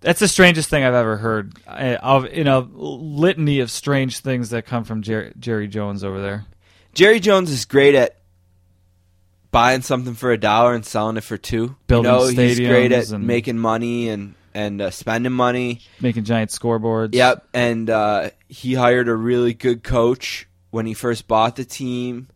[0.00, 4.66] That's the strangest thing I've ever heard of in a litany of strange things that
[4.66, 6.44] come from Jerry, Jerry Jones over there.
[6.92, 8.18] Jerry Jones is great at
[9.50, 11.76] buying something for a dollar and selling it for two.
[11.86, 15.80] Building you know, he's great at and- making money and and uh, spending money.
[16.00, 17.14] making giant scoreboards.
[17.14, 22.28] Yep, and uh, he hired a really good coach when he first bought the team,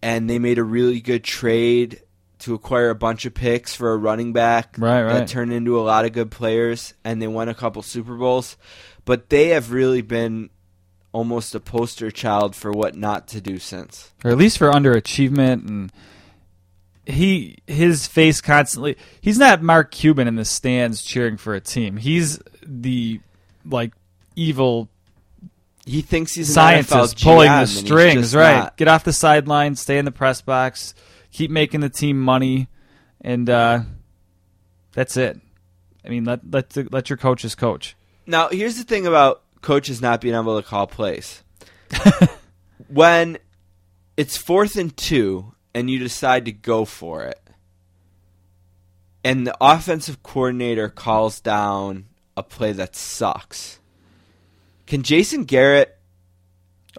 [0.00, 2.00] and they made a really good trade
[2.40, 5.12] to acquire a bunch of picks for a running back Right, right.
[5.14, 8.56] that turned into a lot of good players, and they won a couple Super Bowls.
[9.04, 10.50] But they have really been
[11.12, 14.12] almost a poster child for what not to do since.
[14.24, 15.92] or at least for underachievement and
[17.06, 21.96] he his face constantly he's not Mark Cuban in the stands cheering for a team.
[21.96, 23.18] He's the
[23.64, 23.92] like
[24.36, 24.88] evil
[25.84, 28.58] He thinks he's scientist pulling the strings, right?
[28.58, 28.76] not.
[28.76, 30.94] Get off the sideline, stay in the press box,
[31.32, 32.68] keep making the team money,
[33.20, 33.80] and uh,
[34.92, 35.40] that's it.
[36.04, 37.96] I mean, let let the, let your coaches coach.
[38.26, 41.42] Now, here's the thing about coaches not being able to call plays.
[42.88, 43.38] when
[44.16, 47.40] it's fourth and two and you decide to go for it,
[49.24, 53.80] and the offensive coordinator calls down a play that sucks,
[54.86, 55.98] can Jason Garrett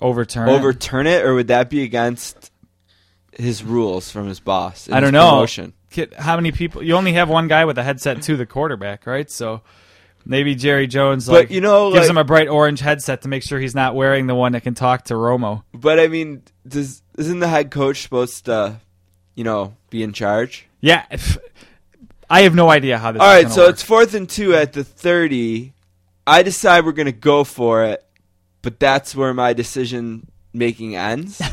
[0.02, 0.50] Overturn.
[0.50, 0.52] it.
[0.52, 2.51] overturn it, or would that be against
[3.34, 4.90] his rules from his boss?
[4.92, 5.32] I don't know.
[5.32, 5.74] Promotion?
[6.18, 6.84] How many people?
[6.84, 9.30] You only have one guy with a headset to the quarterback, right?
[9.30, 9.62] So
[10.26, 13.28] maybe Jerry Jones But, like you know, gives like- him a bright orange headset to
[13.28, 15.64] make sure he's not wearing the one that can talk to Romo.
[15.74, 18.80] But I mean, does isn't the head coach supposed to,
[19.36, 20.68] you know, be in charge?
[20.80, 21.38] Yeah, if-
[22.30, 23.22] I have no idea how this.
[23.22, 23.72] All right, so work.
[23.72, 25.74] it's fourth and two at the 30.
[26.26, 28.02] I decide we're going to go for it,
[28.62, 31.42] but that's where my decision making ends.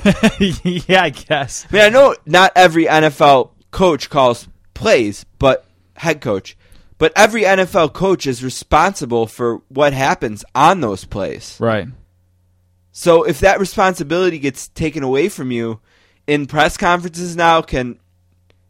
[0.65, 1.67] Yeah, I guess.
[1.71, 5.65] I mean, I know not every NFL coach calls plays, but
[5.97, 6.57] head coach.
[6.99, 11.57] But every NFL coach is responsible for what happens on those plays.
[11.61, 11.87] Right.
[12.93, 15.81] So if that responsibility gets taken away from you
[16.27, 18.01] in press conferences now, can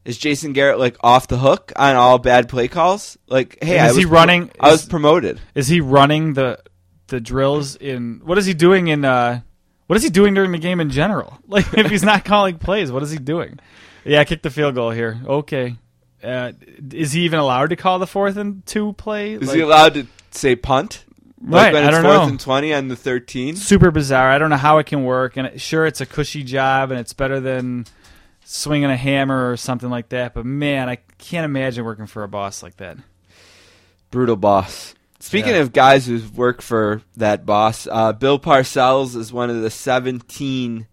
[0.05, 3.17] is Jason Garrett like off the hook on all bad play calls?
[3.29, 5.41] Like, hey, And is was he running- I was is- promoted.
[5.55, 6.59] Is he running the
[7.07, 8.21] the drills in?
[8.25, 9.05] What is he doing in?
[9.07, 9.41] uh
[9.89, 11.39] What is he doing during the game in general?
[11.49, 13.59] Like, if he's not calling plays, what is he doing?
[14.05, 15.21] Yeah, kick the field goal here.
[15.27, 15.77] Okay.
[16.23, 16.53] Uh,
[16.93, 19.33] is he even allowed to call the fourth and two play?
[19.35, 21.05] Is Like, he allowed to say punt?
[21.41, 22.29] Right, Like I don't fourth know.
[22.29, 23.55] and twenty on the thirteen.
[23.55, 24.29] super bizarre.
[24.31, 25.37] I don't know how it can work.
[25.37, 27.87] And it, sure, it's a cushy job, and it's better than
[28.45, 30.35] swinging a hammer or something like that.
[30.35, 32.97] But man, I can't imagine working for a boss like that.
[34.11, 34.95] Brutal boss.
[35.21, 35.61] Speaking Yeah.
[35.61, 40.87] of guys who've worked for that boss, uh, Bill Parcells is one of the seventeen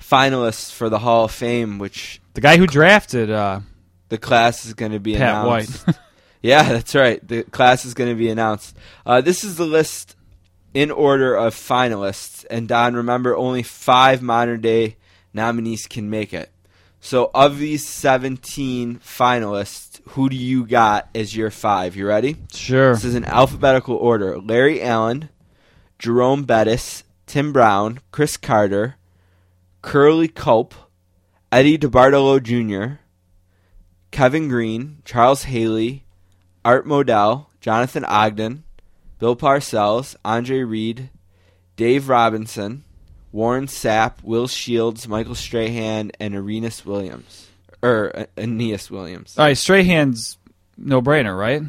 [0.00, 3.60] finalists for the Hall of Fame, which The guy who drafted uh,
[4.08, 5.86] the class is going to be Pat announced.
[5.86, 5.96] White.
[6.42, 7.26] yeah, that's right.
[7.26, 8.76] The class is going to be announced.
[9.04, 10.14] Uh, this is the list
[10.74, 12.44] in order of finalists.
[12.50, 14.96] And Don, remember, only five modern day
[15.32, 16.50] nominees can make it.
[17.06, 21.94] So, of these 17 finalists, who do you got as your five?
[21.94, 22.34] You ready?
[22.52, 22.94] sure.
[22.94, 25.28] This is in alphabetical order Larry Allen,
[26.00, 28.96] Jerome Bettis, Tim Brown, Cris Carter,
[29.82, 30.74] Curley Culp,
[31.52, 32.98] Eddie DeBartolo Jr.,
[34.10, 36.04] Kevin Greene, Charles Haley,
[36.64, 38.64] Art Modell, Jonathan Ogden,
[39.20, 41.10] Bill Parcells, Andre Reed,
[41.76, 42.82] Dave Robinson,
[43.32, 47.48] Warren Sapp, Will Shields, Michael Strahan, and Arenas Williams.
[47.82, 49.36] Or uh, Aeneas Williams.
[49.38, 50.38] All right, Strahan's
[50.78, 51.62] no brainer, right?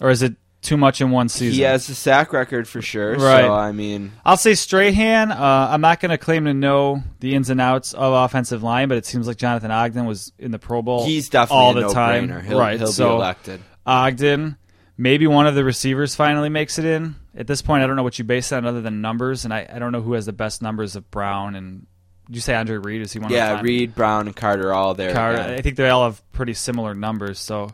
[0.00, 1.54] Or is it too much in one season?
[1.54, 3.14] He has a sack record for sure.
[3.14, 3.42] Right.
[3.42, 5.30] So, I mean, I'll say Strahan.
[5.30, 8.88] Uh, I'm not going to claim to know the ins and outs of offensive line,
[8.88, 11.04] but it seems like Jonathan Ogden was in the Pro Bowl.
[11.04, 12.28] he's definitely all the time.
[12.28, 12.42] no-brainer.
[12.42, 13.60] He'll, right, he'll so be elected.
[13.84, 14.56] Ogden,
[14.96, 17.16] maybe one of the receivers finally makes it in.
[17.34, 19.54] At this point, I don't know what you base that on other than numbers, and
[19.54, 21.86] I, I don't know who has the best numbers of Brown and.
[22.26, 23.02] Did you say Andre Reed?
[23.02, 23.32] Is he one?
[23.32, 23.60] Yeah?
[23.60, 25.12] Reed, Brown, and Carter all there.
[25.12, 25.40] Carter.
[25.40, 25.54] again.
[25.54, 27.38] I think they all have pretty similar numbers.
[27.40, 27.70] So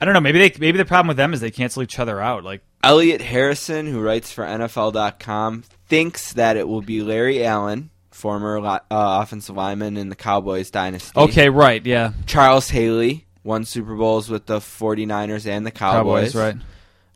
[0.00, 0.20] I don't know.
[0.20, 2.44] Maybe they maybe the problem with them is they cancel each other out.
[2.44, 8.58] Like Elliot Harrison, who writes for NFL.com, thinks that it will be Larry Allen, former
[8.58, 11.18] uh, offensive lineman in the Cowboys dynasty.
[11.18, 16.32] okay, right, yeah, Charles Haley won Super Bowls with the 49ers and the Cowboys.
[16.32, 16.56] Cowboys, right.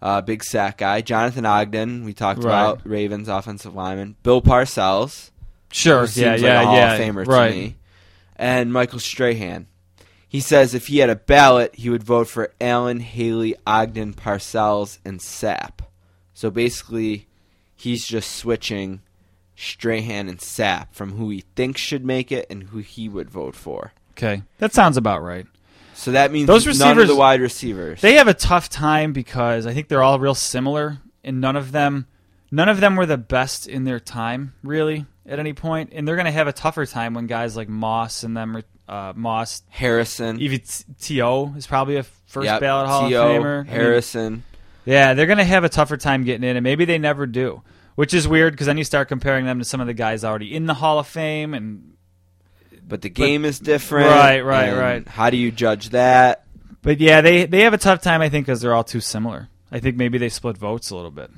[0.01, 1.01] Uh, big sack guy.
[1.01, 2.47] Jonathan Ogden, we talked Right.
[2.51, 4.15] about Ravens offensive lineman.
[4.23, 5.31] Bill Parcells,
[5.73, 7.51] Sure, seems yeah, like yeah, a Hall yeah, of Famer right.
[7.51, 7.77] to me.
[8.37, 9.67] And Michael Strahan.
[10.29, 14.99] He says if he had a ballot, he would vote for Allen, Haley, Ogden, Parcells,
[15.05, 15.81] and Sapp.
[16.35, 17.27] So basically,
[17.75, 19.01] he's just switching
[19.57, 23.57] Strahan and Sapp from who he thinks should make it and who he would vote
[23.57, 23.93] for.
[24.13, 25.47] Okay, that sounds about right.
[25.99, 28.01] So that means Those none of the wide receivers.
[28.01, 31.73] They have a tough time because I think they're all real similar, and none of
[31.73, 32.07] them,
[32.53, 35.91] none of them were the best in their time, really, at any point.
[35.93, 39.13] And they're going to have a tougher time when guys like Moss and them, uh,
[39.17, 40.61] Moss, Harrison, even
[41.01, 41.55] T.O.
[41.57, 43.61] is probably a first yep, ballot Hall T.O., of Famer.
[43.61, 44.45] I mean, Harrison.
[44.85, 47.63] Yeah, they're going to have a tougher time getting in, and maybe they never do,
[47.97, 50.55] which is weird because then you start comparing them to some of the guys already
[50.55, 51.95] in the Hall of Fame, and
[52.89, 54.09] but the game is different.
[54.09, 55.07] Right, right, right.
[55.07, 56.45] How do you judge that?
[56.83, 58.23] But yeah, they they have a tough time.
[58.23, 59.49] I think because they're all too similar.
[59.71, 61.31] I think maybe they split votes a little bit.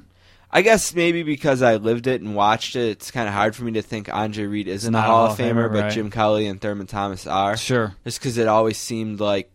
[0.53, 3.65] I guess maybe because I lived it and watched it, it's kind of hard for
[3.65, 5.93] me to think Andre Reed isn't a Hall Hall of of Famer, Famer, but right.
[5.93, 7.57] Jim Kelly and Thurman Thomas are.
[7.57, 7.95] Sure.
[8.05, 9.51] Just because it always seemed like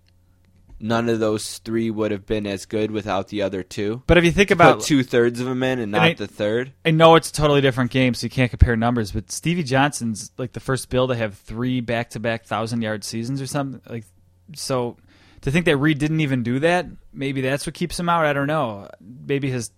[0.79, 4.03] none of those three would have been as good without the other two.
[4.07, 6.73] But if you think about, two thirds of them in and not I- the third.
[6.85, 9.11] I know it's a totally different game, so you can't compare numbers.
[9.11, 13.03] But Stevie Johnson's like the first Bill to have three back to back thousand yard
[13.03, 13.81] seasons or something.
[13.89, 14.05] Like,
[14.53, 14.97] so
[15.41, 18.25] to think that Reed didn't even do that, maybe that's what keeps him out.
[18.25, 18.89] I don't know.
[18.99, 19.71] Maybe his.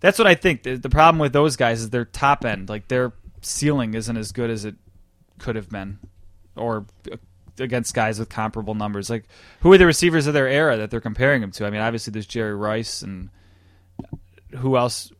[0.00, 0.62] That's what I think.
[0.62, 4.32] The, the problem with those guys is their top end, like their ceiling, isn't as
[4.32, 4.76] good as it
[5.38, 5.98] could have been,
[6.54, 6.86] or
[7.58, 9.08] against guys with comparable numbers.
[9.10, 9.24] Like,
[9.60, 11.66] who are the receivers of their era that they're comparing him to?
[11.66, 13.30] I mean, obviously there's Jerry Rice and
[14.56, 15.12] who else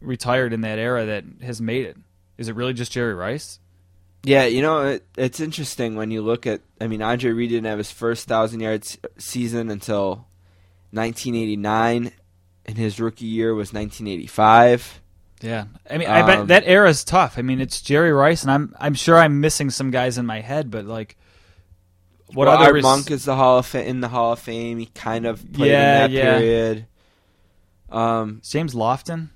[0.00, 1.96] retired in that era that has made it?
[2.38, 3.58] Is it really just Jerry Rice?
[4.22, 6.60] Yeah, you know, it, it's interesting when you look at.
[6.80, 10.26] I mean, Andre Reed didn't have his first thousand yards season until
[10.92, 12.12] 1989,
[12.66, 15.00] and his rookie year was 1985.
[15.42, 17.38] Yeah, I mean, I bet Um, that era is tough.
[17.38, 20.40] I mean, it's Jerry Rice, and I'm I'm sure I'm missing some guys in my
[20.40, 21.16] head, but like,
[22.34, 24.38] what well, other Art rec- Monk is the Hall of Fa- in the Hall of
[24.38, 24.78] Fame.
[24.78, 26.38] He kind of played Yeah, in that yeah.
[26.38, 26.86] period.
[27.90, 29.30] Um, James Lofton?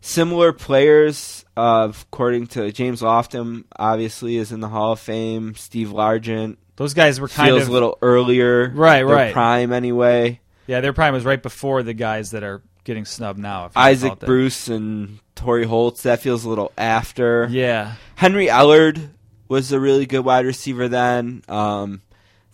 [0.00, 5.54] similar players, uh, according to James Lofton, obviously is in the Hall of Fame.
[5.56, 9.32] Steve Largent Those guys were kind feels of a little earlier, Right, their right.
[9.32, 10.40] prime anyway.
[10.68, 10.80] yeah.
[10.80, 13.66] Their prime was right before the guys that are getting snubbed now.
[13.66, 14.26] If Isaac it that.
[14.26, 16.02] Bruce and Torrey Holtz.
[16.04, 17.48] That feels a little after.
[17.50, 19.08] Yeah, Henry Ellard
[19.48, 21.42] was a really good wide receiver then.
[21.48, 22.02] Um,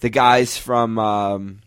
[0.02, 1.60] the guys from um,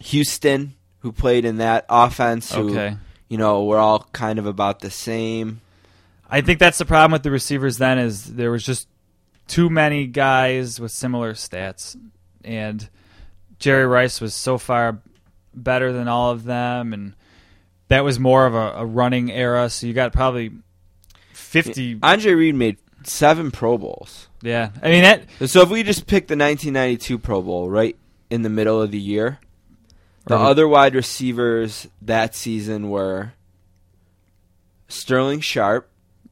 [0.00, 2.96] Houston who played in that offense, who Okay.
[3.28, 5.60] you know were all kind of about the same.
[6.28, 7.78] I think that's the problem with the receivers.
[7.78, 8.86] Then is there was just
[9.46, 11.96] too many guys with similar stats,
[12.44, 12.88] and
[13.58, 14.98] Jerry Rice was so far
[15.54, 17.14] better than all of them, and
[17.88, 19.70] that was more of a, a running era.
[19.70, 20.50] So you got probably
[21.32, 21.98] fifty.
[22.02, 24.27] Andre Reed made seven Pro Bowls.
[24.42, 25.24] Yeah, I mean that.
[25.50, 27.96] So if we just pick the 1992 Pro Bowl right
[28.30, 29.40] in the middle of the year,
[30.26, 33.32] the we- other wide receivers that season were
[34.88, 35.90] Sterling Sharpe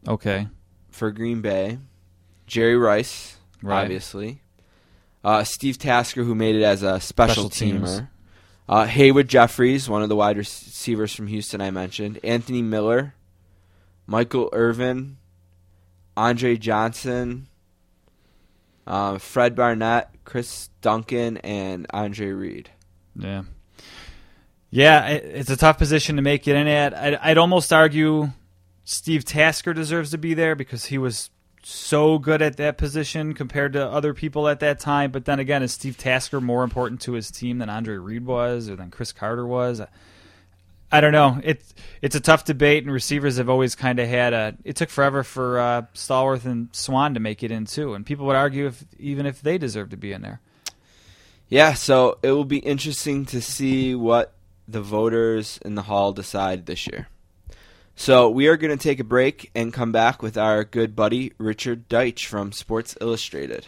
[0.08, 0.48] Okay,
[0.90, 1.78] for Green Bay,
[2.46, 3.82] Jerry Rice, Right.
[3.82, 4.40] obviously,
[5.24, 7.90] uh, Steve Tasker, who made it as a special, Special teams.
[8.00, 8.08] teamer,
[8.68, 13.14] uh, Haywood Jeffires, one of the wide receivers from Houston I mentioned, Anthony Miller,
[14.06, 15.16] Michael Irvin,
[16.16, 17.48] Andre Johnson,
[18.86, 22.70] uh, Fred Barnett, Chris Duncan, and Andre Reed.
[23.14, 23.42] yeah,
[24.70, 25.06] yeah.
[25.08, 26.94] it- It's a tough position to make it in at.
[27.24, 28.30] I'd almost argue
[28.84, 31.30] Steve Tasker deserves to be there because he was
[31.62, 35.10] so good at that position compared to other people at that time.
[35.10, 38.68] But then again, is Steve Tasker more important to his team than Andre Reed was
[38.68, 39.80] or than Cris Carter was?
[40.90, 41.40] I don't know.
[41.42, 44.56] It's it's a tough debate, and receivers have always kind of had a.
[44.64, 48.26] It took forever for uh, Stallworth and Swann to make it in too, and people
[48.26, 50.40] would argue if even if they deserve to be in there.
[51.48, 54.32] Yeah, so it will be interesting to see what
[54.68, 57.08] the voters in the hall decide this year.
[57.94, 61.32] So we are going to take a break and come back with our good buddy
[61.38, 63.66] Richard Deitsch from Sports Illustrated.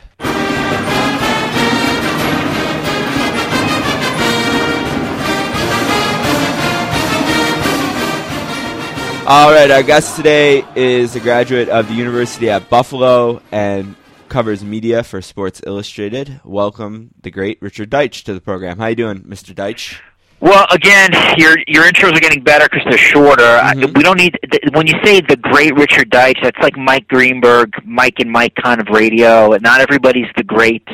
[9.31, 13.95] All right, our guest today is a graduate of the University at Buffalo and
[14.31, 16.41] covers media for Sports Illustrated.
[16.45, 18.79] Welcome, the great Richard Deitsch, to the program.
[18.79, 19.55] How you doing, Mr.
[19.55, 20.01] Deitsch?
[20.41, 23.43] Well, again, your your intros are getting better because they're shorter.
[23.45, 23.95] I- Mhm.
[23.99, 24.39] We don't need
[24.73, 26.43] when you say the great Richard Deitsch.
[26.43, 29.55] That's like Mike Greenberg, Mike and Mike kind of radio.
[29.61, 30.87] Not everybody's the great.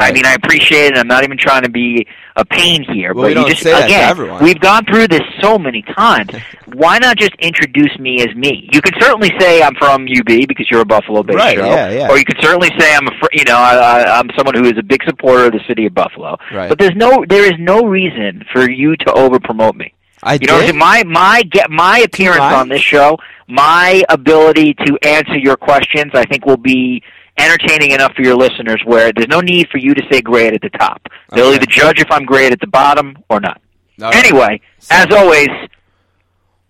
[0.00, 0.98] I mean, I appreciate it.
[0.98, 3.72] I'm not even trying to be a pain here, Well, but you don't just say
[3.72, 4.42] that to again, everyone.
[4.42, 6.30] we've gone through this so many times.
[6.72, 8.68] Why not just introduce me as me?
[8.72, 12.08] You could certainly say I'm from UB because you're a Buffalo-based Right, show, yeah, yeah.
[12.08, 14.64] or you could certainly say I'm a fr- you know I, I, I'm someone who
[14.64, 16.38] is a big supporter of the city of Buffalo.
[16.52, 16.68] Right.
[16.70, 19.92] But there's no there is no reason for you to over promote me.
[20.22, 23.18] I You know, my my get my appearance on this show,
[23.48, 27.02] my ability to answer your questions, I think will be
[27.38, 28.80] entertaining enough for your listeners.
[28.84, 31.02] Where there's no need for you to say great at the top.
[31.32, 31.56] They'll Okay.
[31.56, 33.60] either judge if I'm great at the bottom or not.
[33.98, 34.14] Right.
[34.16, 35.48] Anyway, So- as always,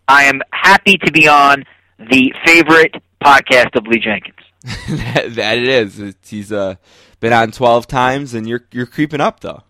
[0.09, 1.65] I am happy to be on
[1.99, 2.95] the favorite
[3.25, 4.37] podcast of Lee Jenkins.
[4.89, 5.99] that, that it is.
[5.99, 6.77] It's, he's uh,
[7.21, 9.63] been on twelve times, and you're you're creeping up though.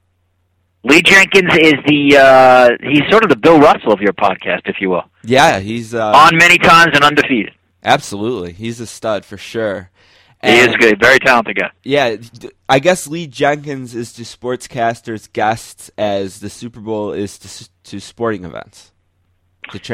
[0.84, 4.76] Lee Jenkins is the uh, he's sort of the Bill Russell of your podcast, if
[4.80, 5.04] you will.
[5.24, 7.54] Yeah, he's uh, on many times and undefeated.
[7.84, 9.90] Absolutely, he's a stud for sure.
[10.44, 11.70] He is And- good, very talented guy.
[11.84, 12.16] Yeah,
[12.68, 18.00] I guess Lee Jenkins is to sportscasters guests as the Super Bowl is to, to
[18.00, 18.90] sporting events.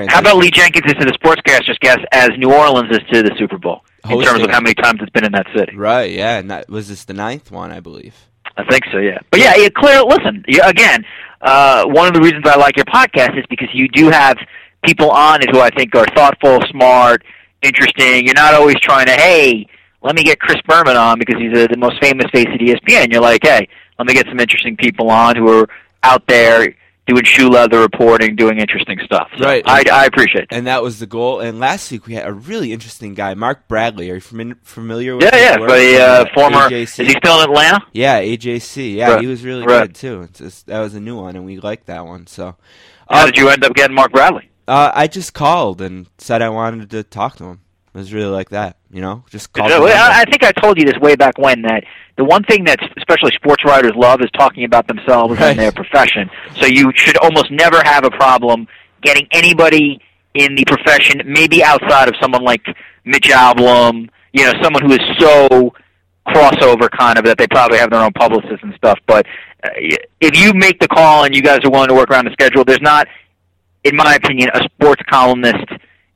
[0.09, 3.35] How about Lee Jenkins is to the sportscasters guest as New Orleans is to the
[3.39, 5.77] Super Bowl in terms of how many times it's been in that city?
[5.77, 8.15] Right, yeah, and that was this the ninth one, I believe.
[8.57, 9.19] I think so, yeah.
[9.31, 10.03] But yeah, yeah clear.
[10.03, 11.05] Listen, you, again,
[11.43, 14.39] uh, one of the reasons I like your podcast is because you do have
[14.85, 17.23] people on who I think are thoughtful, smart,
[17.63, 18.25] interesting.
[18.25, 19.67] You're not always trying to, hey,
[20.03, 23.13] let me get Chris Berman on because he's uh the most famous face at ESPN.
[23.13, 23.69] You're like, hey,
[23.99, 25.69] let me get some interesting people on who are
[26.03, 26.75] out there
[27.07, 29.31] doing shoe leather reporting, doing interesting stuff.
[29.39, 29.63] So Right.
[29.67, 30.49] I, I appreciate it.
[30.51, 31.41] And that was the goal.
[31.41, 34.11] And last week we had a really interesting guy, Mark Bradley.
[34.11, 35.57] Are you fami- familiar with Yeah, yeah.
[35.57, 36.83] But the uh, former, AJC.
[36.83, 37.81] is he still in Atlanta?
[37.93, 38.95] Yeah, AJC.
[38.95, 39.21] Yeah, Right.
[39.23, 39.85] he was really Right.
[39.89, 40.23] good too.
[40.25, 42.27] It's just, that was a new one, and we liked that one.
[42.27, 42.57] So,
[43.09, 44.51] How did you end up getting Mark Bradley?
[44.69, 47.61] uh, I just called and said I wanted to talk to him.
[47.95, 49.25] It was really like that, you know.
[49.31, 49.51] Just.
[49.57, 49.83] Well.
[49.85, 51.85] I I think I told you this way back when that
[52.17, 55.51] the one thing that especially sports writers love is talking about themselves Right.
[55.51, 56.31] and their profession.
[56.61, 58.67] So you should almost never have a problem
[59.03, 60.01] getting anybody
[60.35, 62.63] in the profession, maybe outside of someone like
[63.05, 65.73] Mitch Albom, you know, someone who is so
[66.27, 68.99] crossover kind of that they probably have their own publicists and stuff.
[69.07, 69.27] But
[69.65, 69.69] uh,
[70.21, 72.65] if you make the call and you guys are willing to work around the schedule,
[72.65, 73.07] there's not,
[73.85, 75.65] in my opinion, a sports columnist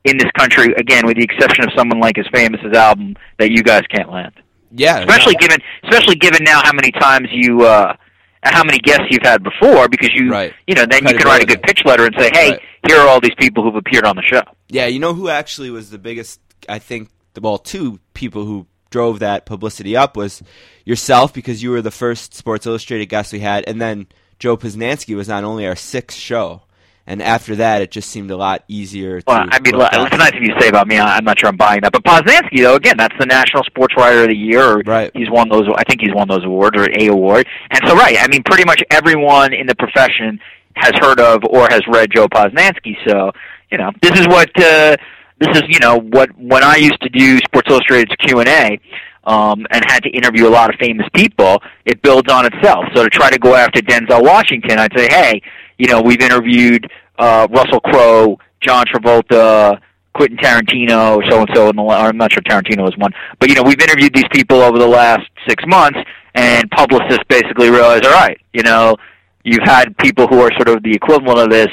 [0.05, 3.51] in this country, again, with the exception of someone like as famous as Albom, that
[3.51, 4.33] you guys can't land.
[4.71, 5.39] yeah, Especially no.
[5.39, 7.95] given, especially given now how many times you, uh,
[8.43, 10.53] how many guests you've had before, because you, Right.
[10.67, 12.59] you know, then you can write a good pitch letter and say, hey, Right.
[12.87, 14.41] here are all these people who've appeared on the show.
[14.69, 16.39] Yeah, you know who actually was the biggest?
[16.67, 20.43] I think the well, two people who drove that publicity up was
[20.85, 24.07] yourself because you were the first Sports Illustrated guest we had, and then
[24.39, 26.63] Joe Posnanski was on only our sixth show,
[27.05, 29.19] and after that, it just seemed a lot easier.
[29.19, 30.97] To Well, I mean, it's nice of you to say about me.
[30.97, 31.91] I'm not sure I'm buying that.
[31.91, 34.79] But Posnanski, though, again, that's the National Sports Writer of the Year.
[34.79, 35.11] Right.
[35.13, 35.63] He's won those.
[35.75, 37.45] I think he's won those awards or a award.
[37.71, 38.15] And so, right.
[38.17, 40.39] I mean, pretty much everyone in the profession
[40.75, 42.95] has heard of or has read Joe Posnanski.
[43.05, 43.31] So,
[43.69, 44.95] you know, this is what uh,
[45.39, 45.63] this is.
[45.67, 48.79] You know, what when I used to do Sports Illustrated's Q and A.
[49.25, 52.83] Um, and had to interview a lot of famous people, it builds on itself.
[52.93, 55.41] So to try to go after Denzel Washington, I'd say, hey,
[55.77, 59.79] you know, we've interviewed uh, Russell Crowe, John Travolta,
[60.13, 61.69] Quentin Tarantino, so and so.
[61.69, 64.77] La- I'm not sure Tarantino was one, but you know, we've interviewed these people over
[64.77, 65.99] the last six months,
[66.35, 68.95] and publicists basically realize, all right, you know,
[69.43, 71.69] you've had people who are sort of the equivalent of this.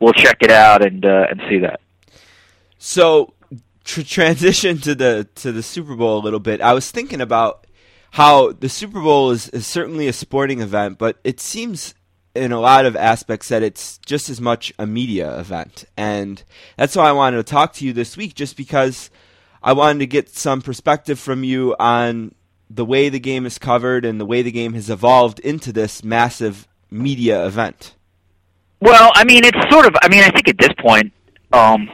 [0.00, 1.80] We'll check it out and uh, and see that.
[2.78, 3.34] So,
[3.84, 6.60] tr- transition to the to the Super Bowl a little bit.
[6.60, 7.66] I was thinking about
[8.12, 11.94] how the Super Bowl is, is certainly a sporting event, but it seems
[12.34, 16.42] in a lot of aspects that it's just as much a media event, and
[16.76, 19.10] that's why I wanted to talk to you this week, just because
[19.62, 22.34] I wanted to get some perspective from you on
[22.68, 26.02] the way the game is covered and the way the game has evolved into this
[26.02, 27.94] massive media event.
[28.80, 29.94] Well, I mean, it's sort of.
[30.02, 31.12] I mean, I think at this point,
[31.52, 31.88] um,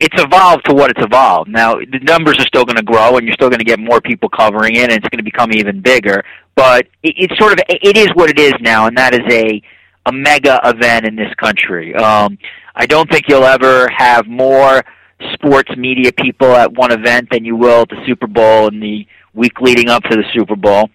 [0.00, 1.50] it's evolved to what it's evolved.
[1.50, 4.00] Now, the numbers are still going to grow, and you're still going to get more
[4.00, 6.24] people covering it, and it's going to become even bigger.
[6.54, 7.58] But it, it's sort of.
[7.68, 9.62] It is what it is now, and that is a
[10.06, 11.94] a mega event in this country.
[11.94, 12.38] Um,
[12.74, 14.84] I don't think you'll ever have more
[15.32, 19.06] sports media people at one event than you will at the Super Bowl and the
[19.32, 20.90] week leading up to the Super Bowl.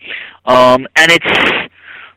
[0.46, 1.70] Um, and it's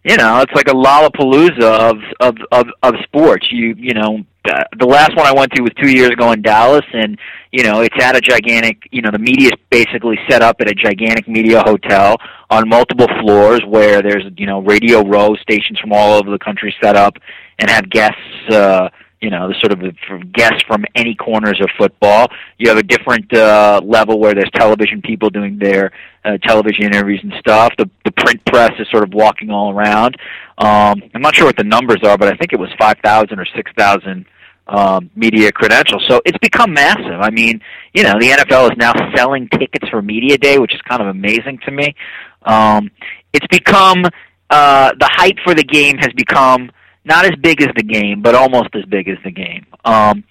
[0.04, 3.46] you know, it's like a lollapalooza of of of, of sports.
[3.50, 6.42] You you know, uh, the last one I went to was two years ago in
[6.42, 7.18] Dallas, and
[7.50, 8.88] you know, it's at a gigantic.
[8.90, 12.16] You know, the media's basically set up at a gigantic media hotel
[12.50, 16.74] on multiple floors, where there's you know radio row stations from all over the country
[16.82, 17.14] set up,
[17.58, 18.18] and have guests.
[18.50, 18.88] uh
[19.22, 22.28] you know, the sort of guests from any corners of football.
[22.58, 25.92] You have a different uh, level where there's television people doing their
[26.24, 27.72] uh, television interviews and stuff.
[27.78, 30.16] The the print press is sort of walking all around.
[30.58, 33.38] Um, I'm not sure what the numbers are, but I think it was five thousand
[33.38, 34.26] or six thousand
[34.66, 36.04] um, media credentials.
[36.08, 37.20] So it's become massive.
[37.20, 37.60] I mean,
[37.94, 41.08] you know, the NFL is now selling tickets for media day, which is kind of
[41.08, 41.94] amazing to me.
[42.42, 42.90] Um,
[43.32, 44.04] it's become
[44.50, 46.72] uh, the hype for the game has become
[47.04, 49.66] not as big as the game, but almost as big as the game.
[49.84, 50.24] Um,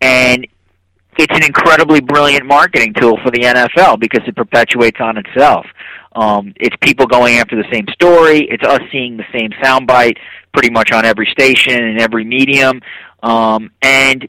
[0.00, 0.46] and
[1.18, 5.66] it's an incredibly brilliant marketing tool for the NFL because it perpetuates on itself.
[6.14, 8.48] Um, it's people going after the same story.
[8.50, 10.16] It's us seeing the same soundbite
[10.52, 12.80] pretty much on every station and every medium.
[13.22, 14.28] Um, and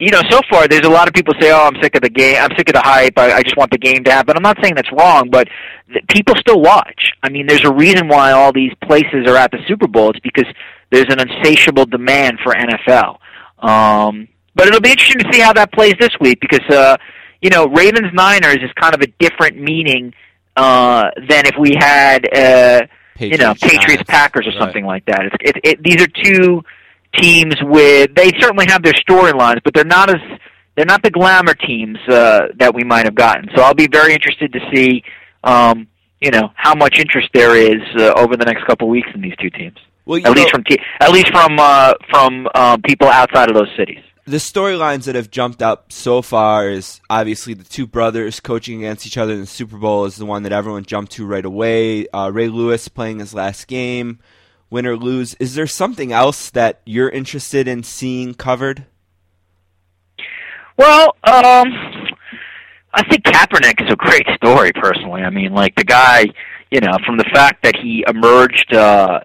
[0.00, 2.10] you know, so far there's a lot of people say, "Oh, I'm sick of the
[2.10, 2.36] game.
[2.38, 3.16] I'm sick of the hype.
[3.16, 5.48] I, I just want the game to happen." I'm not saying that's wrong, but
[5.90, 7.12] th- people still watch.
[7.22, 10.10] I mean, there's a reason why all these places are at the Super Bowl.
[10.10, 10.46] It's because
[10.94, 13.18] there's an insatiable demand for NFL.
[13.58, 16.96] Um, but it'll be interesting to see how that plays this week because uh,
[17.44, 20.14] you know, Ravens Niners is kind of a different meaning
[20.56, 22.86] uh, than if we had, uh,
[23.18, 24.02] you know, Patriots, Patriots.
[24.08, 24.58] Packers or Right.
[24.60, 25.26] something like that.
[25.26, 26.62] It's, it, it, these are two
[27.20, 30.20] teams with they certainly have their storylines, but they're not as
[30.74, 33.50] they're not the glamour teams uh, that we might have gotten.
[33.54, 35.04] So I'll be very interested to see,
[35.44, 35.86] um,
[36.22, 39.20] you know, how much interest there is uh, over the next couple of weeks in
[39.20, 39.76] these two teams.
[40.06, 43.54] Well, At know, least from te- at least from uh, from um, people outside of
[43.54, 44.00] those cities.
[44.26, 49.06] the storylines that have jumped up so far is obviously the two brothers coaching against
[49.06, 52.06] each other in the Super Bowl is the one that everyone jumped to right away.
[52.08, 54.18] Uh, Ray Lewis playing his last game,
[54.70, 55.34] win or lose.
[55.40, 58.84] Is there something else that you're interested in seeing covered?
[60.76, 61.72] Well, um,
[62.92, 65.22] I think Kaepernick is a great story, personally.
[65.22, 66.26] I mean, like the guy,
[66.70, 69.20] you know, from the fact that he emerged uh,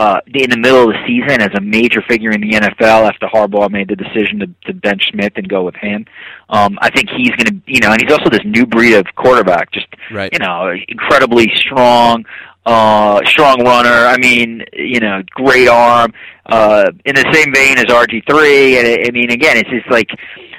[0.00, 3.26] uh, in the middle of the season as a major figure in the NFL after
[3.26, 6.06] Harbaugh made the decision to, to bench Smith and go with him.
[6.48, 9.04] Um, I think he's going to, you know, and he's also this new breed of
[9.16, 10.32] quarterback, just Right.
[10.32, 12.24] you know, incredibly strong,
[12.64, 13.90] uh, strong runner.
[14.14, 16.14] I mean, you know, great arm.
[16.46, 19.88] Uh, in the same vein as RG three, and I I mean, again, it's just
[19.90, 20.08] like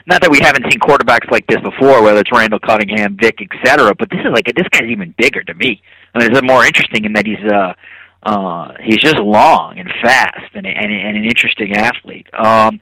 [0.06, 3.50] not that we haven't seen quarterbacks like this before, whether it's Randall Cunningham, Vic, et
[3.66, 3.94] cetera.
[3.96, 5.82] But this is like this guy's even bigger to me.
[6.14, 7.74] I mean, it's more interesting in that he's uh,
[8.24, 12.28] uh, he's just long and fast and, and, and an interesting athlete.
[12.34, 12.80] Um,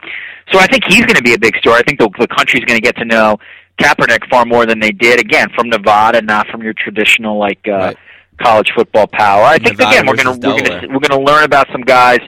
[0.51, 1.77] so I think he's going to be a big story.
[1.79, 3.37] I think the, the country's going to get to know
[3.79, 5.19] Kaepernick far more than they did.
[5.19, 7.97] Again, from Nevada, not from your traditional like uh, Right.
[8.41, 9.43] college football power.
[9.43, 11.67] I think Nevada again we're going to we're going to we're going to learn about
[11.71, 12.19] some guys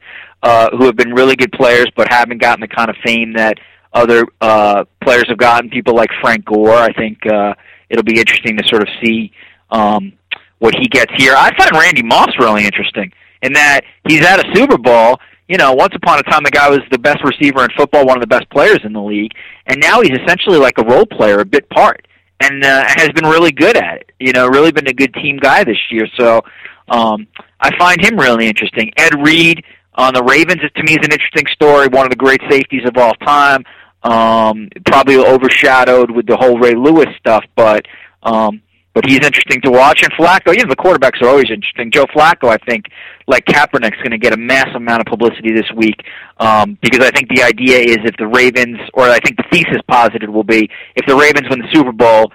[0.43, 3.57] uh, who have been really good players but haven't gotten the kind of fame that
[3.93, 5.69] other uh, players have gotten.
[5.69, 6.73] People like Frank Gore.
[6.75, 7.53] I think uh,
[7.89, 9.31] it'll be interesting to sort of see
[9.69, 10.13] um,
[10.61, 11.33] what he gets here.
[11.35, 15.19] I find Randy Moss really interesting in that he's at a Super Bowl.
[15.47, 18.15] You know, once upon a time, the guy was the best receiver in football, one
[18.15, 19.31] of the best players in the league,
[19.65, 22.07] and now he's essentially like a role player, a bit part,
[22.41, 24.11] and uh, has been really good at it.
[24.19, 26.05] You know, really been a good team guy this year.
[26.19, 26.43] So
[26.89, 27.27] um,
[27.59, 28.91] I find him really interesting.
[28.97, 31.87] Ed Reed on the Ravens, to me, is an interesting story.
[31.87, 33.65] One of the great safeties of all time.
[34.03, 37.85] Um, probably overshadowed with the whole Ray Lewis stuff, but
[38.23, 38.61] um,
[38.93, 40.03] but he's interesting to watch.
[40.03, 41.91] And Flacco, you know, the quarterbacks are always interesting.
[41.91, 42.85] Joe Flacco, I think,
[43.27, 45.95] like Kaepernick's going to get a massive amount of publicity this week
[46.37, 49.81] um, because I think the idea is if the Ravens, or I think the thesis
[49.87, 52.31] posited will be, if the Ravens win the Super Bowl,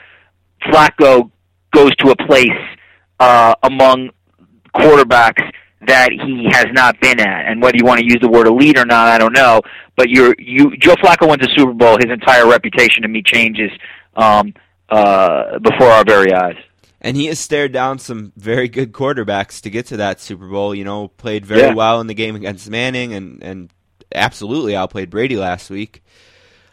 [0.66, 1.30] Flacco
[1.74, 2.48] goes to a place
[3.20, 4.10] uh, among
[4.74, 5.42] quarterbacks
[5.86, 7.46] that he has not been at.
[7.46, 9.60] And whether you want to use the word elite or not, I don't know.
[9.96, 13.70] But you're you Joe Flacco wins the Super Bowl, his entire reputation to me changes
[14.16, 14.52] um,
[14.88, 16.56] uh, before our very eyes.
[17.00, 20.74] And he has stared down some very good quarterbacks to get to that Super Bowl.
[20.74, 21.74] You know, played very Yeah.
[21.74, 23.70] well in the game against Manning, and and
[24.14, 26.02] absolutely outplayed Brady last week.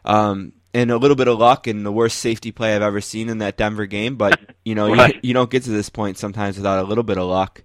[0.06, 3.30] Um, and a little bit of luck and the worst safety play I've ever seen
[3.30, 4.16] in that Denver game.
[4.16, 5.14] But you know, Right.
[5.16, 7.64] you, you don't get to this point sometimes without a little bit of luck.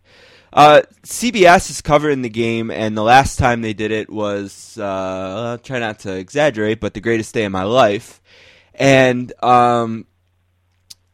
[0.53, 4.85] Uh, CBS is covering the game, and the last time they did it was uh,
[5.53, 8.21] I'll try not to exaggerate, but the greatest day of my life.
[8.75, 10.07] And um,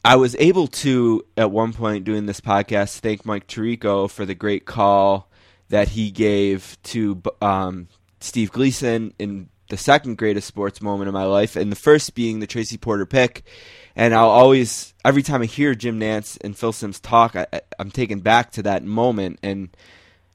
[0.05, 4.35] I was able to, at one point doing this podcast, thank Mike Tirico for the
[4.35, 5.31] great call
[5.69, 7.87] that he gave to um,
[8.19, 12.39] Steve Gleason in the second greatest sports moment of my life, and the first being
[12.39, 13.47] the Tracy Porter pick.
[13.95, 17.47] And I'll always, every time I hear Jim Nantz and Phil Simms talk, I,
[17.79, 19.39] I'm taken back to that moment.
[19.41, 19.75] And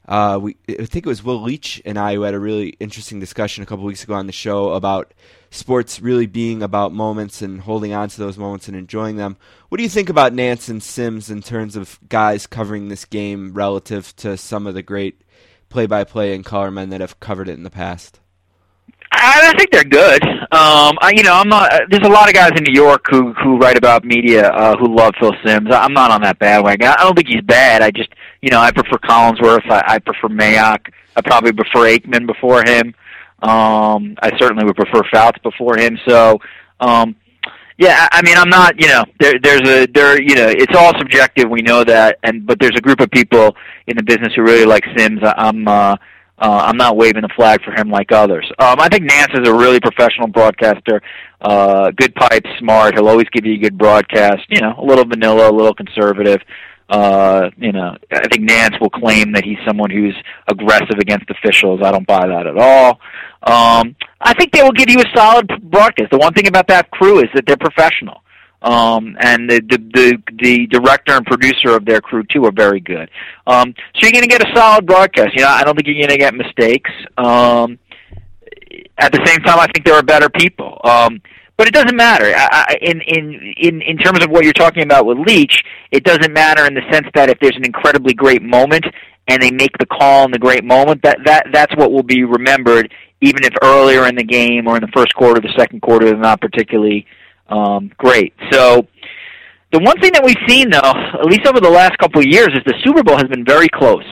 [0.08, 3.20] uh, we, I think it was Will Leitch and I who had a really interesting
[3.20, 5.14] discussion a couple weeks ago on the show about
[5.50, 9.36] sports really being about moments and holding on to those moments and enjoying them.
[9.68, 13.52] What do you think about Nantz and Simms in terms of guys covering this game
[13.52, 15.22] relative to some of the great
[15.68, 18.20] play-by-play and color men that have covered it in the past?
[19.12, 20.22] I, I think they're good.
[20.24, 21.72] Um, I, you know, I'm not.
[21.72, 24.76] uh, There's a lot of guys in New York who who write about media uh,
[24.76, 25.68] who love Phil Simms.
[25.72, 26.86] I'm not on that bandwagon.
[26.88, 27.82] I don't think he's bad.
[27.82, 29.68] I just, you know, I prefer Collinsworth.
[29.68, 30.92] I, I prefer Mayock.
[31.16, 32.94] I probably prefer Aikman before him.
[33.42, 35.98] Um, I certainly would prefer Fouts before him.
[36.06, 36.38] So,
[36.80, 37.16] um,
[37.78, 38.78] yeah, I mean, I'm not.
[38.78, 40.20] You know, there, there's a there.
[40.20, 41.48] You know, it's all subjective.
[41.48, 44.66] We know that, and but there's a group of people in the business who really
[44.66, 45.20] like Simms.
[45.22, 45.66] I'm.
[45.66, 45.96] Uh,
[46.40, 48.50] uh, I'm not waving the flag for him like others.
[48.58, 51.02] Um, I think Nantz is a really professional broadcaster.
[51.38, 52.94] Uh, good pipe, smart.
[52.94, 54.40] He'll always give you a good broadcast.
[54.48, 56.40] You know, a little vanilla, a little conservative.
[56.90, 60.16] Uh, you know, I think Nantz will claim that he's someone who's
[60.48, 61.80] aggressive against officials.
[61.82, 63.00] I don't buy that at all.
[63.42, 66.10] Um, I think they will give you a solid broadcast.
[66.10, 68.22] The one thing about that crew is that they're professional.
[68.62, 72.80] Um, and the, the the the director and producer of their crew too are very
[72.80, 73.08] good.
[73.46, 75.30] Um, so you're going to get a solid broadcast.
[75.34, 76.90] You know, I don't think you're going to get mistakes.
[77.16, 77.78] Um,
[78.98, 80.78] at the same time, I think there are better people.
[80.84, 81.22] Um,
[81.60, 82.24] But it doesn't matter.
[82.24, 86.04] I, I, in in in in terms of what you're talking about with Leitch, it
[86.04, 88.86] doesn't matter in the sense that if there's an incredibly great moment
[89.28, 92.24] and they make the call in the great moment, that that that's what will be
[92.24, 92.90] remembered,
[93.20, 96.16] even if earlier in the game or in the first quarter, the second quarter, they're
[96.16, 97.04] not particularly
[97.50, 98.32] um, great.
[98.50, 98.86] So.
[99.70, 102.48] The one thing that we've seen, though, at least over the last couple of years,
[102.48, 104.02] is the Super Bowl has been very close,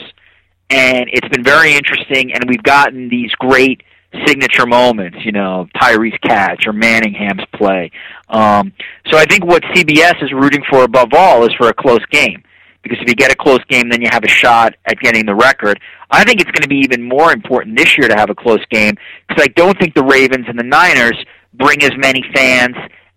[0.69, 2.31] and it's been very interesting.
[2.35, 3.83] And we've gotten these great
[4.27, 7.91] signature moments, you know, Tyree's catch or Manningham's play.
[8.29, 8.73] Um,
[9.11, 12.43] so I think what CBS is rooting for above all is for a close game.
[12.83, 15.35] Because if you get a close game, then you have a shot at getting the
[15.35, 15.81] record.
[16.11, 18.65] I think it's going to be even more important this year to have a close
[18.71, 18.95] game
[19.27, 21.17] because I don't think the Ravens and the Niners
[21.55, 22.77] bring as many fans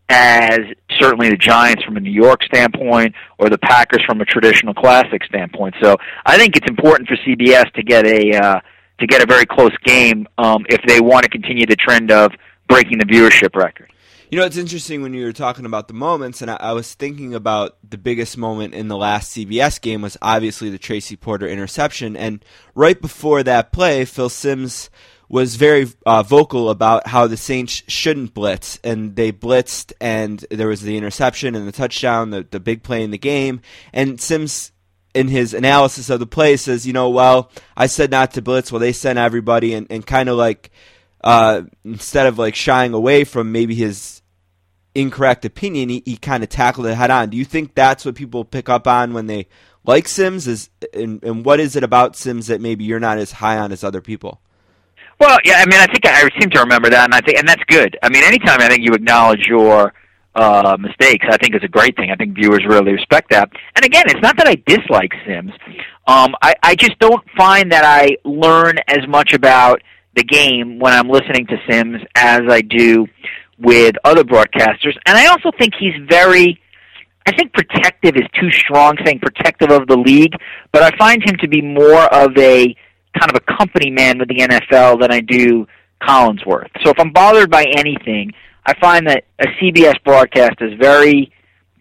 [0.10, 0.60] as
[1.00, 5.24] certainly the Giants from a New York standpoint or the Packers from a traditional classic
[5.24, 5.76] standpoint.
[5.82, 8.60] So I think it's important for CBS to get a uh,
[9.02, 12.32] to get a very close game um, if they want to continue the trend of
[12.68, 13.92] breaking the viewership record.
[14.32, 16.94] You know, it's interesting when you were talking about the moments, and I, I, was
[16.94, 21.46] thinking about the biggest moment in the last CBS game was obviously the Tracy Porter
[21.46, 22.16] interception.
[22.16, 24.90] And right before that play, Phil Simms
[25.28, 30.70] was very uh, vocal about how the Saints shouldn't blitz, and they blitzed, and there
[30.70, 33.60] was the interception and the touchdown, the, the big play in the game.
[33.92, 34.72] And Simms
[35.14, 38.72] in his analysis of the play says, you know, well, I said not to blitz.
[38.72, 40.72] Well, they sent everybody, and, and kind of like
[41.24, 44.22] uh, instead of like shying away from maybe his
[44.96, 47.30] incorrect opinion, he, he kind of tackled it head on.
[47.30, 49.48] Do you think that's what people pick up on when they
[49.86, 50.48] like Simms?
[50.48, 53.72] Is and, and what is it about Simms that maybe you're not as high on
[53.72, 54.42] as other people?
[55.20, 57.48] Well, yeah, I mean, I think I seem to remember that, and I think, and
[57.48, 57.96] that's good.
[58.02, 59.94] I mean, anytime I think you acknowledge your
[60.36, 62.12] uh, mistakes, I think is a great thing.
[62.12, 63.50] I think viewers really respect that.
[63.76, 65.52] And again, it's not that I dislike Simms.
[66.08, 69.82] Um, I, I just don't find that I learn as much about
[70.16, 73.08] the game when I'm listening to Simms as I do
[73.60, 74.98] with other broadcasters.
[75.06, 76.60] And I also think he's very,
[77.28, 80.34] I think protective is too strong, saying protective of the league,
[80.72, 82.76] but I find him to be more of a
[83.20, 85.68] kind of a company man with the NFL than I do
[86.02, 86.70] Collinsworth.
[86.84, 88.32] So if I'm bothered by anything,
[88.66, 91.32] I find that a CBS broadcast is very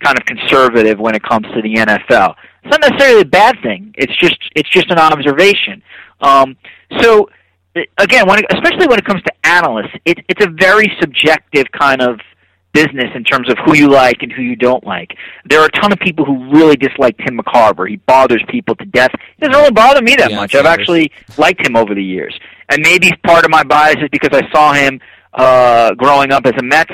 [0.03, 2.35] kind of conservative when it comes to the NFL.
[2.63, 3.95] It's not necessarily a bad thing.
[3.97, 5.83] It's just it's just an observation.
[6.21, 6.57] Um,
[6.99, 7.29] so
[7.99, 12.03] again, when it, especially when it comes to analysts, it, it's a very subjective kind
[12.03, 12.21] of
[12.73, 15.17] business in terms of who you like and who you don't like.
[15.49, 17.89] There are a ton of people who really dislike Tim McCarver.
[17.89, 19.11] He bothers people to death.
[19.37, 20.55] He doesn't really bother me that yeah, much.
[20.55, 22.39] I've actually liked him over the years.
[22.69, 25.01] And maybe part of my bias is because I saw him
[25.33, 26.93] uh growing up as a Mets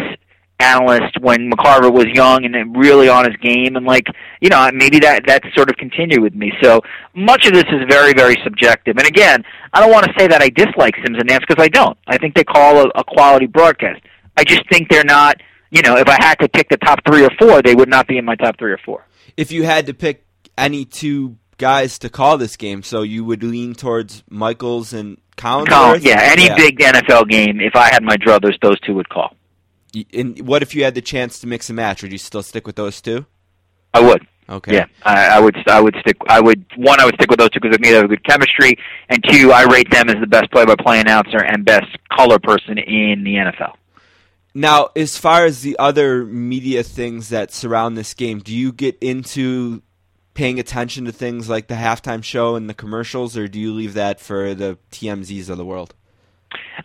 [0.58, 3.76] analyst when McCarver was young and really on his game.
[3.76, 4.06] And like
[4.40, 6.52] you know maybe that that sort of continued with me.
[6.62, 6.80] So
[7.14, 8.96] much of this is very very subjective.
[8.98, 11.68] And again I don't want to say that I dislike Simms and Nantz because I
[11.68, 11.98] don't.
[12.06, 14.02] I think they call a, a quality broadcast.
[14.36, 15.36] I just think they're not
[15.70, 18.06] you know if I had to pick the top three or four they would not
[18.06, 19.04] be in my top three or four.
[19.36, 20.24] If you had to pick
[20.56, 26.04] any two guys to call this game so you would lean towards Michaels and Collins
[26.04, 26.56] yeah any yeah.
[26.56, 29.36] big NFL game if I had my druthers those two would call
[30.12, 32.02] and what if you had the chance to mix and match?
[32.02, 33.26] Would you still stick with those two?
[33.94, 34.26] I would.
[34.48, 34.74] Okay.
[34.74, 35.56] Yeah, I, I would.
[35.68, 36.16] I would stick.
[36.28, 36.64] I would.
[36.76, 38.76] One, I would stick with those two because they have a good chemistry,
[39.08, 43.24] and two, I rate them as the best play-by-play announcer and best color person in
[43.24, 43.72] the NFL.
[44.54, 48.96] Now, as far as the other media things that surround this game, do you get
[49.00, 49.82] into
[50.36, 53.94] paying attention to things like the halftime show and the commercials, or do you leave
[53.94, 55.94] that for the TMZs of the world?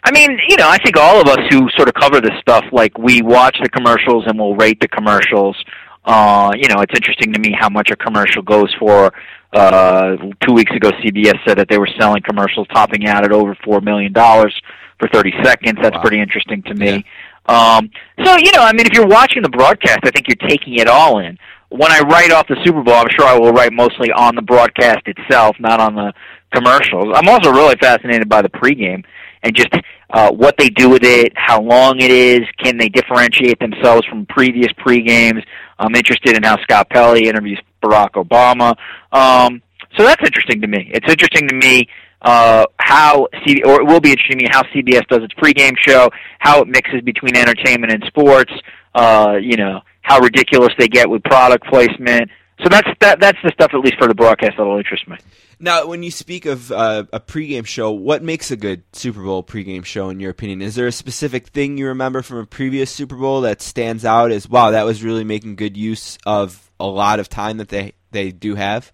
[0.04, 2.64] I mean, you know, I think all of us who sort of cover this stuff,
[2.72, 5.62] like we watch the commercials and we'll rate the commercials.
[6.06, 9.14] Uh, you know, it's interesting to me how much a commercial goes for.
[9.54, 10.16] Uh,
[10.48, 13.82] two weeks ago, CBS said that they were selling commercials topping out at over four
[13.82, 14.60] million dollars
[14.98, 15.78] for 30 seconds.
[15.82, 16.02] That's wow.
[16.02, 17.06] pretty interesting to me.
[17.50, 17.78] Yeah.
[17.78, 17.92] Um,
[18.24, 20.88] so, you know, I mean, if you're watching the broadcast, I think you're taking it
[20.88, 21.38] all in.
[21.72, 24.42] When I write off the Super Bowl, I'm sure I will write mostly on the
[24.42, 26.12] broadcast itself, not on the
[26.54, 27.14] commercials.
[27.16, 29.06] I'm also really fascinated by the pregame
[29.42, 29.70] and just
[30.10, 34.26] uh, what they do with it, how long it is, can they differentiate themselves from
[34.26, 35.42] previous pre-games.
[35.80, 38.76] I'm interested in how Scott Pelley interviews Barack Obama.
[39.14, 39.62] Um,
[39.98, 40.92] so that's interesting to me.
[40.94, 41.88] It's interesting to me
[42.22, 45.78] uh, how C- or it will be interesting to me how CBS does its pregame
[45.80, 46.10] show,
[46.40, 48.52] how it mixes between entertainment and sports.
[48.94, 52.30] Uh, you know how ridiculous they get with product placement.
[52.64, 53.20] So that's that.
[53.20, 55.18] That's the stuff, at least for the broadcast, that'll interest me.
[55.60, 59.44] Now, when you speak of uh, a pregame show, what makes a good Super Bowl
[59.44, 60.62] pregame show, in your opinion?
[60.62, 64.32] Is there a specific thing you remember from a previous Super Bowl that stands out
[64.32, 67.94] as wow, that was really making good use of a lot of time that they
[68.12, 68.92] they do have?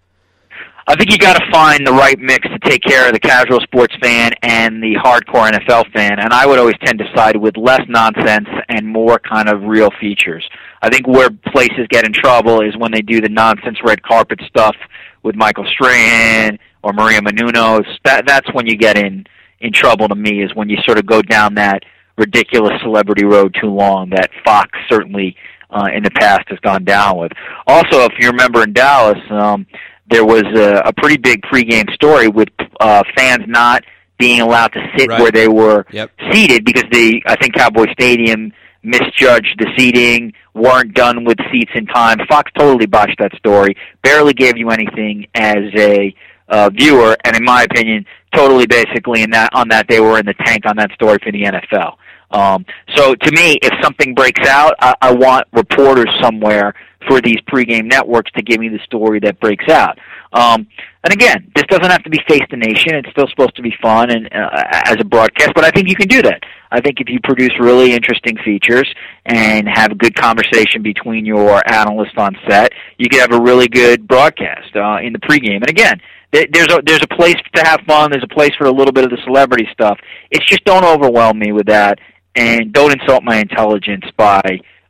[0.86, 3.60] I think you got to find the right mix to take care of the casual
[3.60, 6.18] sports fan and the hardcore NFL fan.
[6.18, 9.90] And I would always tend to side with less nonsense and more kind of real
[10.00, 10.48] features.
[10.82, 14.40] I think where places get in trouble is when they do the nonsense red carpet
[14.46, 14.76] stuff
[15.22, 17.86] with Michael Strahan or Maria Menounos.
[18.04, 19.26] That that's when you get in
[19.60, 21.82] in trouble to me is when you sort of go down that
[22.16, 25.36] ridiculous celebrity road too long that Fox certainly
[25.70, 27.32] uh, in the past has gone down with.
[27.66, 29.66] Also, if you remember in Dallas, um,
[30.10, 32.48] there was a, a pretty big pregame story with
[32.80, 33.84] uh, fans not
[34.18, 35.20] being allowed to sit Right.
[35.20, 36.10] where they were Yep.
[36.32, 38.52] seated because the I think Cowboy Stadium
[38.82, 42.18] misjudged the seating, weren't done with seats in time.
[42.28, 46.14] Fox totally botched that story, barely gave you anything as a
[46.48, 48.04] uh, viewer, and in my opinion,
[48.34, 51.32] totally basically in that on that they were in the tank on that story for
[51.32, 51.96] the NFL.
[52.30, 56.74] Um, so to me, if something breaks out, I, I want reporters somewhere
[57.06, 59.98] for these pregame networks to give me the story that breaks out.
[60.32, 60.66] Um,
[61.04, 62.94] and again, this doesn't have to be face the nation.
[62.96, 65.94] It's still supposed to be fun and uh, as a broadcast, but I think you
[65.94, 66.42] can do that.
[66.70, 68.86] I think if you produce really interesting features
[69.24, 73.68] and have a good conversation between your analysts on set, you could have a really
[73.68, 75.56] good broadcast uh, in the pregame.
[75.56, 76.00] And again,
[76.32, 78.10] there- there's a there's a place to have fun.
[78.10, 79.98] There's a place for a little bit of the celebrity stuff.
[80.30, 82.00] It's just don't overwhelm me with that,
[82.34, 84.42] and don't insult my intelligence by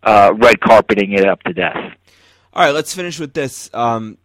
[0.03, 1.77] uh, red carpeting it up to death.
[2.53, 3.71] All right, let's finish with this.
[3.75, 4.19] Um,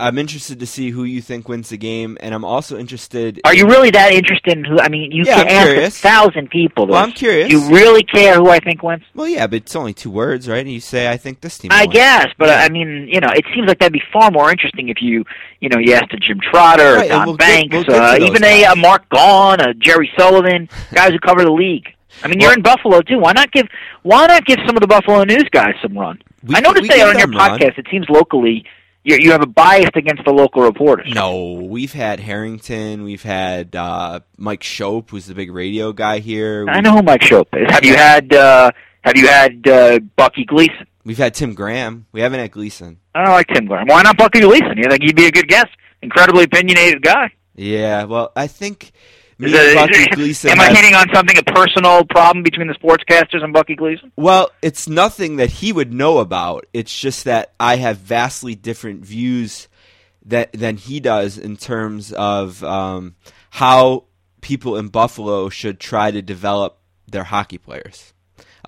[0.00, 3.40] I'm interested to see who you think wins the game, and I'm also interested.
[3.44, 4.78] Are you really that interested in who?
[4.78, 5.98] I mean, you Yeah, can I'm ask curious.
[5.98, 6.86] a thousand people.
[6.86, 6.92] This.
[6.92, 7.50] Well, I'm curious.
[7.50, 9.02] You really care who I think wins?
[9.14, 10.58] Well, yeah, but it's only two words, right?
[10.60, 12.60] And you say, "I think this team." I will win." guess, but Yeah.
[12.60, 15.24] I mean, you know, it seems like that'd be far more interesting if you,
[15.60, 18.18] you know, you asked a Jim Trotter, Right, Don we'll get- Banks, we'll get uh,
[18.18, 21.88] those even a, uh Mark Gaughan, a Jerry Sullivan, guys who cover the league.
[22.22, 23.18] I mean, you're in Buffalo too.
[23.18, 23.66] Why not give
[24.02, 26.20] Why not give some of the Buffalo news guys some run?
[26.44, 27.58] We I noticed we that on your run.
[27.58, 27.78] podcast.
[27.78, 28.64] It seems locally
[29.04, 31.12] you you have a bias against the local reporters.
[31.14, 36.66] No, we've had Harrington, we've had uh, Mike Schopp, who's the big radio guy here.
[36.68, 37.70] I know who Mike Schopp is.
[37.70, 38.70] Have you had uh,
[39.02, 40.86] Have you had uh, Bucky Gleason?
[41.04, 42.06] We've had Tim Graham.
[42.12, 42.98] We haven't had Gleason.
[43.14, 43.86] I don't like Tim Graham.
[43.86, 44.74] Why not Bucky Gleason?
[44.76, 45.68] You think he'd be a good guest?
[46.02, 47.30] Incredibly opinionated guy.
[47.54, 48.92] Yeah, well, I think
[49.38, 50.50] me Is Bucky Gleason.
[50.50, 54.12] Am I hitting on something a personal problem between the sportscasters and Bucky Gleason?
[54.16, 56.66] Well, it's nothing that he would know about.
[56.72, 59.68] It's just that I have vastly different views
[60.24, 63.16] that than he does in terms of um,
[63.50, 64.04] how
[64.40, 68.12] people in Buffalo should try to develop their hockey players.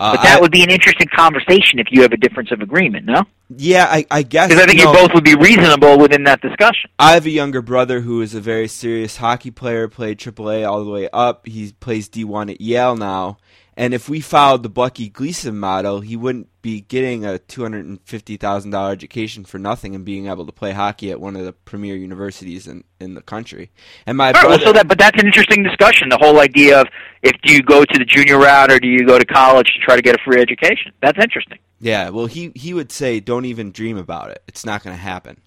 [0.01, 2.59] Uh, But that I- would be an interesting conversation if you have a difference of
[2.61, 3.23] agreement, no?
[3.55, 6.41] yeah, I, I guess Because I think you you both would be reasonable within that
[6.41, 6.89] discussion.
[6.97, 10.83] I have a younger brother who is a very serious hockey player, played AAA all
[10.83, 11.45] the way up.
[11.45, 13.37] He plays D1 at Yale now.
[13.77, 19.45] And if we followed the Bucky Gleason model, he wouldn't be getting a $250,000 education
[19.45, 22.83] for nothing and being able to play hockey at one of the premier universities in,
[22.99, 23.71] in the country.
[24.05, 26.09] And my right, well, so that, but that's an interesting discussion.
[26.09, 26.87] The whole idea of
[27.23, 29.79] if do you go to the junior route or do you go to college to
[29.79, 30.91] try to get a free education?
[31.01, 31.59] That's interesting.
[31.79, 34.43] yeah, well, he, he would say, don't even dream about it.
[34.47, 35.41] It's not going to happen.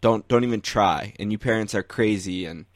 [0.00, 1.14] Don't don't even try.
[1.18, 2.44] And you parents are crazy.
[2.44, 2.66] And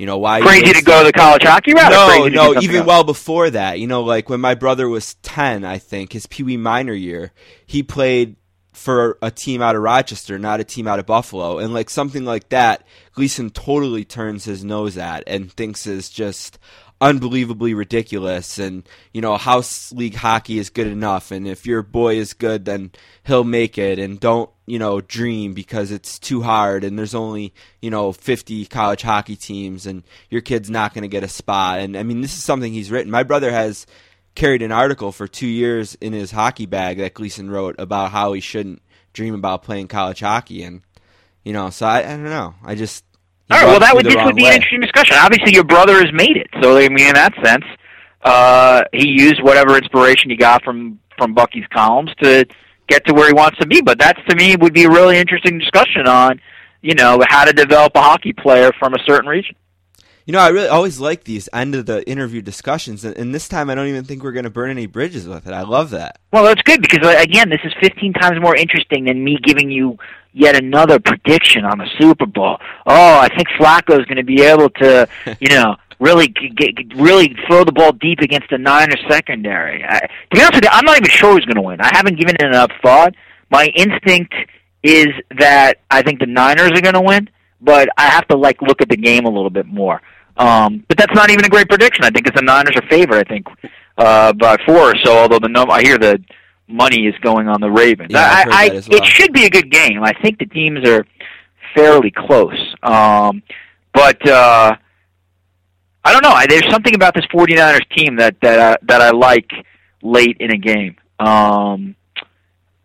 [0.00, 0.40] you know why?
[0.40, 1.92] are you Crazy to go the college hockey route.
[1.92, 2.86] No, crazy no, even else?
[2.86, 3.78] well before that.
[3.78, 7.32] You know, like when my brother was 10, I think, his Pee Wee minor year,
[7.66, 8.36] he played
[8.72, 11.58] for a team out of Rochester, not a team out of Buffalo.
[11.58, 16.58] And like something like that, Gleason totally turns his nose at and thinks is just
[17.00, 22.14] unbelievably ridiculous and you know house league hockey is good enough and if your boy
[22.16, 22.90] is good then
[23.24, 27.54] he'll make it and don't you know dream because it's too hard and there's only
[27.80, 31.78] you know 50 college hockey teams and your kid's not going to get a spot
[31.80, 33.10] and i mean this is something he's written.
[33.10, 33.86] My brother has
[34.34, 38.34] carried an article for 2 years in his hockey bag that Gleason wrote about how
[38.34, 38.82] he shouldn't
[39.14, 40.82] dream about playing college hockey and
[41.44, 42.54] you know so i, I don't know.
[42.62, 43.04] I just
[43.50, 44.50] All right, well, that would this would be way.
[44.50, 45.16] an interesting discussion.
[45.18, 47.64] Obviously, your brother has made it, so I mean, in that sense,
[48.22, 52.46] uh, he used whatever inspiration he got from from Bucky's columns to
[52.88, 53.80] get to where he wants to be.
[53.80, 56.40] But that, to me, would be a really interesting discussion on,
[56.82, 59.56] you know, how to develop a hockey player from a certain region.
[60.26, 63.48] You know, I really always like these end of the interview discussions, and, and this
[63.48, 65.52] time I don't even think we're going to burn any bridges with it.
[65.52, 66.20] I love that.
[66.32, 69.70] Well, that's good because uh, again, this is 15 times more interesting than me giving
[69.70, 69.98] you
[70.32, 72.58] yet another prediction on the Super Bowl.
[72.86, 75.08] Oh, I think Flacco is going to be able to,
[75.40, 79.84] you know, really get, get- really throw the ball deep against the Niners secondary.
[79.84, 81.80] I, to be honest with you, I'm not even sure who's going to win.
[81.80, 83.14] I haven't given it enough thought.
[83.50, 84.34] My instinct
[84.82, 85.08] is
[85.38, 87.28] that I think the Niners are going to win,
[87.60, 90.00] but I have to like look at the game a little bit more.
[90.36, 92.04] Um, but that's not even a great prediction.
[92.04, 93.16] I think it's the Niners are favored.
[93.18, 93.46] I think
[93.98, 95.18] uh, by four or so.
[95.18, 96.18] Although the num- I hear the
[96.70, 98.10] money is going on the Ravens.
[98.12, 99.02] Yeah, I've I, I, well.
[99.02, 100.02] it should be a good game.
[100.02, 101.06] I think the teams are
[101.74, 102.58] fairly close.
[102.82, 103.42] Um,
[103.92, 104.76] but uh,
[106.04, 106.30] I don't know.
[106.30, 109.50] I, there's something about this 49ers team that that I, that I like
[110.02, 110.96] late in a game.
[111.18, 111.96] Um,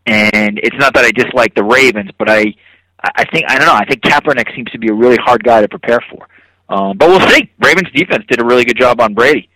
[0.06, 2.54] and it's not that I dislike the Ravens, but I
[3.00, 3.74] I think I don't know.
[3.74, 6.28] I think Kaepernick seems to be a really hard guy to prepare for.
[6.68, 7.52] Um, but we'll see.
[7.60, 9.50] Ravens defense did a really good job on Brady,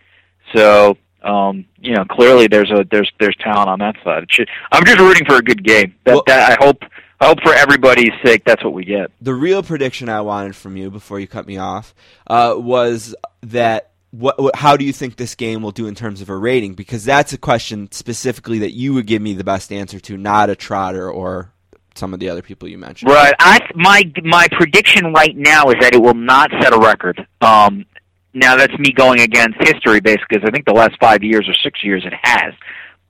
[0.56, 4.26] so um, you know clearly there's a there's there's talent on that side.
[4.30, 5.96] Should, I'm just rooting for a good game.
[6.06, 6.84] That, Well- that I hope
[7.22, 9.12] I hope for everybody's sake that's what we get.
[9.22, 11.94] the real prediction I wanted from you before you cut me off
[12.28, 16.22] uh, was that what, what how do you think this game will do in terms
[16.22, 16.74] of a rating?
[16.76, 20.50] Because that's a question specifically that you would give me the best answer to, not
[20.50, 21.52] a Trotter or
[21.96, 23.12] some of the other people you mentioned.
[23.12, 23.34] Right.
[23.40, 27.28] I my my prediction right now is that it will not set a record.
[27.42, 27.86] Um,
[28.34, 31.54] now that's me going against history, basically, because I think the last five years or
[31.64, 32.54] six years it has.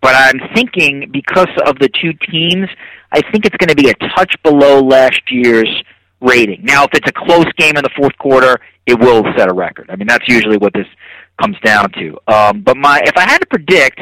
[0.01, 2.69] But I'm thinking because of the two teams,
[3.11, 5.69] I think it's going to be a touch below last year's
[6.21, 6.63] rating.
[6.63, 9.89] Now, if it's a close game in the fourth quarter, it will set a record.
[9.89, 10.87] I mean, that's usually what this
[11.41, 12.17] comes down to.
[12.27, 14.01] Um, but my if I had to predict,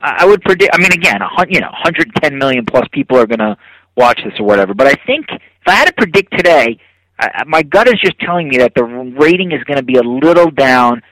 [0.00, 0.74] I would predict.
[0.74, 3.56] I mean, again, a hun- you know, 110 million plus people are going to
[3.96, 4.74] watch this or whatever.
[4.74, 6.78] But I think if I had to predict today,
[7.18, 10.02] I, my gut is just telling me that the rating is going to be a
[10.02, 11.02] little down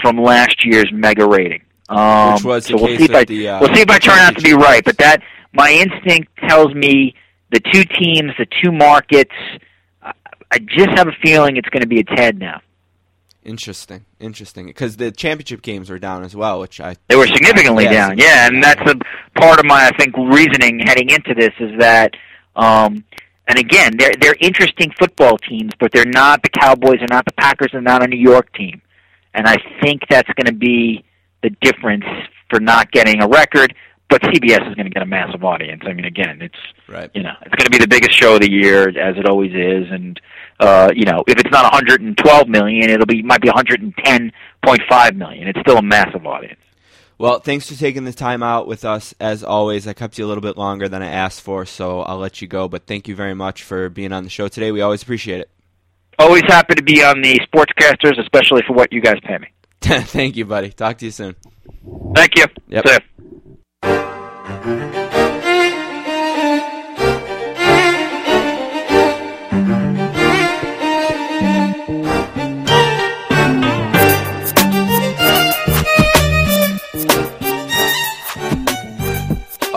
[0.00, 1.62] from last year's mega rating.
[1.88, 3.90] Um, Which was the so we'll case see if I the, uh, we'll see if
[3.90, 4.84] I turn out to be right.
[4.84, 7.14] But that my instinct tells me
[7.50, 9.32] the two teams, the two markets.
[10.02, 10.12] I-
[10.50, 12.60] I just have a feeling it's going to be a Ted now.
[13.44, 14.66] Interesting, interesting.
[14.66, 18.18] Because the championship games were down as well, which I They were significantly Yeah, down.
[18.18, 18.94] Yeah, and that's a
[19.40, 22.14] part of my I think reasoning heading into this is that
[22.54, 23.04] um
[23.48, 27.32] and again, they're they're interesting football teams, but they're not the Cowboys, they're not the
[27.32, 28.80] Packers, they're not a New York team.
[29.34, 31.04] And I think that's going to be
[31.42, 32.04] the difference
[32.50, 33.74] for not getting a record,
[34.08, 35.82] but CBS is going to get a massive audience.
[35.86, 36.54] I mean, again, it's
[36.86, 37.10] right.
[37.14, 39.52] you know, it's going to be the biggest show of the year as it always
[39.52, 40.20] is and
[40.60, 45.48] uh, you know, if it's not 112 million, it'll be might be 110.5 million.
[45.48, 46.60] It's still a massive audience.
[47.22, 49.14] Well, thanks for taking the time out with us.
[49.20, 52.18] As always, I kept you a little bit longer than I asked for, so I'll
[52.18, 52.66] let you go.
[52.66, 54.72] But thank you very much for being on the show today.
[54.72, 55.48] We always appreciate it.
[56.18, 59.46] Always happy to be on the Sportscasters, especially for what you guys pay me.
[59.80, 60.70] thank you, buddy.
[60.70, 61.36] Talk to you soon.
[62.12, 62.46] Thank you.
[62.66, 63.04] Yep.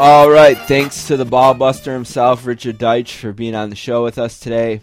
[0.07, 0.55] All right.
[0.55, 4.39] Thanks to the ball buster himself, Richard Deitsch, for being on the show with us
[4.39, 4.81] today.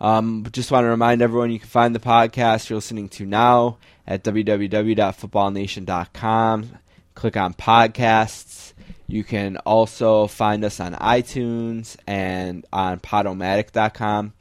[0.00, 3.78] Um, just want to remind everyone you can find the podcast you're listening to now
[4.06, 6.78] at www.footballnation.com.
[7.16, 8.72] Click on podcasts.
[9.08, 14.32] You can also find us on iTunes and on podomatic.com.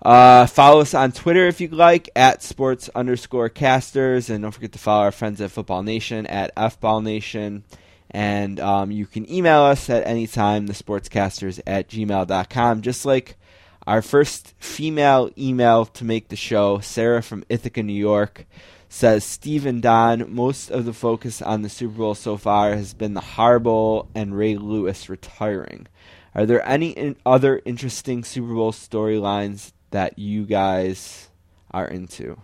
[0.00, 4.30] Uh, follow us on Twitter if you'd like, at sports underscore casters.
[4.30, 7.64] And don't forget to follow our friends at Football Nation at FBall Nation.
[8.12, 12.80] And um, you can email us at any time, thesportscasters at gmail.com.
[12.80, 13.36] Just like
[13.86, 18.46] our first female email to make the show, Sarah from Ithaca, New York,
[18.88, 23.14] says Stephen Don, most of the focus on the Super Bowl so far has been
[23.14, 25.86] the Harbaugh and Ray Lewis retiring.
[26.34, 31.28] Are there any in- other interesting Super Bowl storylines that you guys
[31.70, 32.40] are into?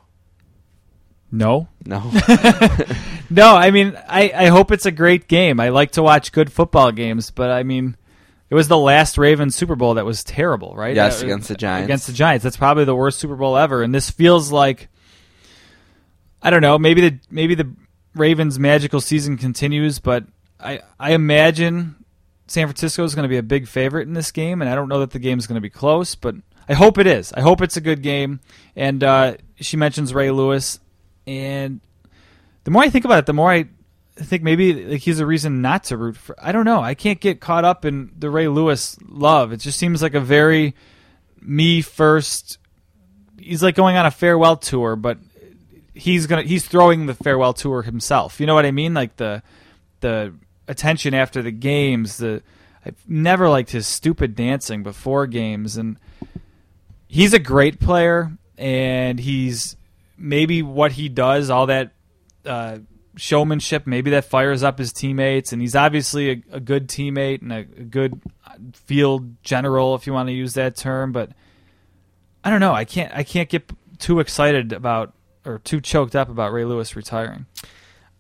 [1.32, 1.68] No.
[1.86, 2.11] No.
[3.32, 5.61] No, I mean, I, I hope it's a great game.
[5.61, 7.97] I like to watch good football games, but I mean,
[8.51, 10.94] it was the last Ravens Super Bowl that was terrible, right?
[10.94, 11.84] Yes, Uh, against the Giants.
[11.86, 12.42] Against the Giants.
[12.42, 13.82] That's probably the worst Super Bowl ever.
[13.82, 14.88] And this feels like,
[16.42, 17.70] I don't know, maybe the maybe the
[18.14, 20.24] Ravens' magical season continues, but
[20.59, 21.96] I I imagine
[22.48, 24.88] San Francisco is going to be a big favorite in this game, and I don't
[24.88, 26.34] know that the game is going to be close, but
[26.68, 27.32] I hope it is.
[27.32, 28.40] I hope it's a good game.
[28.74, 30.80] And uh, she mentions Ray Lewis,
[31.26, 31.80] and
[32.64, 33.66] the more I think about it, the more I
[34.24, 36.34] think maybe like he's a reason not to root for.
[36.38, 36.80] I don't know.
[36.80, 39.52] I can't get caught up in the Ray Lewis love.
[39.52, 40.74] It just seems like a very
[41.40, 42.58] me first.
[43.38, 45.18] He's like going on a farewell tour, but
[45.94, 48.40] he's gonna he's throwing the farewell tour himself.
[48.40, 48.94] You know what I mean?
[48.94, 49.42] Like the
[50.00, 50.34] the
[50.68, 52.18] attention after the games.
[52.18, 52.42] The
[52.84, 55.98] I've never liked his stupid dancing before games, and
[57.08, 59.76] he's a great player, and he's
[60.16, 61.92] maybe what he does, all that
[62.46, 62.78] uh,
[63.16, 63.86] showmanship.
[63.86, 67.58] Maybe that fires up his teammates, and he's obviously a, a good teammate and a,
[67.58, 68.20] a good
[68.72, 71.12] field general, if you want to use that term.
[71.12, 71.30] But
[72.44, 72.72] I don't know.
[72.72, 73.12] I can't.
[73.14, 75.12] I can't get too excited about
[75.44, 77.46] or too choked up about Ray Lewis retiring.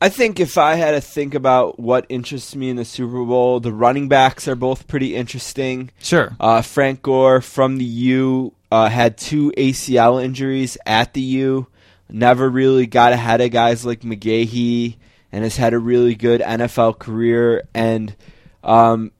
[0.02, 3.60] I think if I had to think about what interests me in the Super Bowl,
[3.60, 5.90] the running backs are both pretty interesting.
[6.00, 6.34] Sure.
[6.40, 11.66] Uh, Frank Gore from the U uh, had two ACL injuries at the U.
[12.12, 14.96] Never really got ahead of guys like McGahee,
[15.32, 17.68] and has had a really good NFL career.
[17.74, 18.14] And
[18.64, 19.12] um,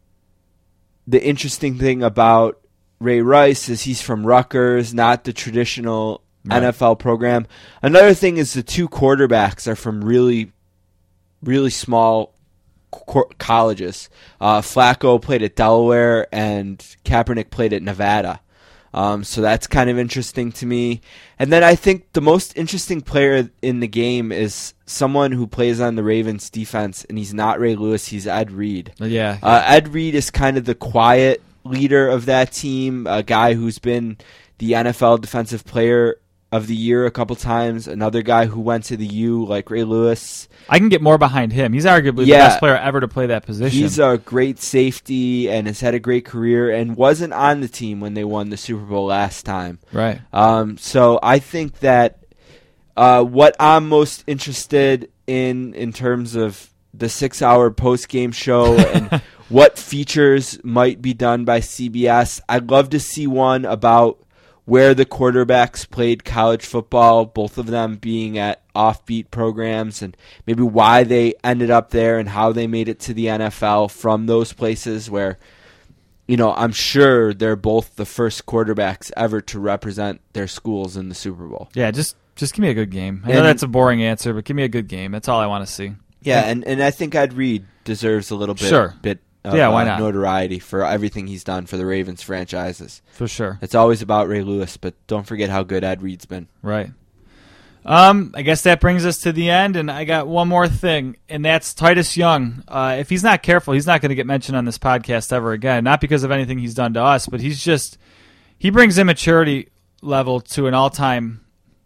[1.07, 2.61] the interesting thing about
[2.99, 6.63] Ray Rice is he's from Rutgers, not the traditional Right.
[6.63, 7.47] NFL program.
[7.83, 10.53] Another thing is the two quarterbacks are from really,
[11.43, 12.33] really small
[12.91, 14.09] co- colleges.
[14.41, 18.41] Uh, Flacco played at Delaware, and Kaepernick played at Nevada.
[18.93, 21.01] Um, so that's kind of interesting to me.
[21.39, 25.81] And then I think the most interesting player in the game is someone who plays
[25.81, 28.93] on the Ravens defense, and he's not Ray Lewis, he's Ed Reed.
[28.99, 29.39] Yeah.
[29.43, 33.79] Uh, Ed Reed is kind of the quiet leader of that team, a guy who's
[33.79, 34.19] been
[34.59, 36.19] the NFL Defensive Player
[36.53, 39.85] of the Year a couple times, another guy who went to the U like Ray
[39.85, 40.49] Lewis.
[40.69, 41.73] I can get more behind him.
[41.73, 42.39] He's arguably Yeah.
[42.39, 43.79] the best player ever to play that position.
[43.81, 48.01] He's a great safety and has had a great career and wasn't on the team
[48.01, 49.79] when they won the Super Bowl last time.
[49.93, 50.21] right.
[50.33, 52.19] Um, so I think that
[52.97, 58.77] uh, what I'm most interested in in terms of the six hour post game show
[58.95, 64.19] and what features might be done by CBS, I'd love to see one about
[64.71, 70.17] where the quarterbacks played college football, both of them being at offbeat programs, and
[70.47, 74.27] maybe why they ended up there and how they made it to the NFL from
[74.27, 75.39] those places where
[76.29, 81.09] you know, I'm sure they're both the first quarterbacks ever to represent their schools in
[81.09, 81.69] the Super Bowl.
[81.75, 83.23] Yeah, just just give me a good game.
[83.25, 85.11] I know And- that's a boring answer, but give me a good game.
[85.11, 85.93] That's all I want to see.
[86.23, 88.95] Yeah, and, and I think Ed Reed deserves a little bit Sure.
[89.03, 90.01] bit of Yeah, why uh, not?
[90.01, 93.03] notoriety for everything he's done for the Ravens franchises.
[93.13, 93.59] For sure.
[93.63, 96.49] It's always about Ray Lewis, but don't forget how good Ed Reed's been.
[96.63, 96.91] Right.
[97.85, 101.17] Um, I guess that brings us to the end, and I got one more thing,
[101.31, 102.63] and that's Titus Young.
[102.69, 105.53] Uh, if he's not careful, he's not going to get mentioned on this podcast ever
[105.53, 105.85] again.
[105.85, 107.97] Not because of anything he's done to us, but he's just
[108.59, 109.71] he brings immaturity
[110.03, 111.41] level to an all-time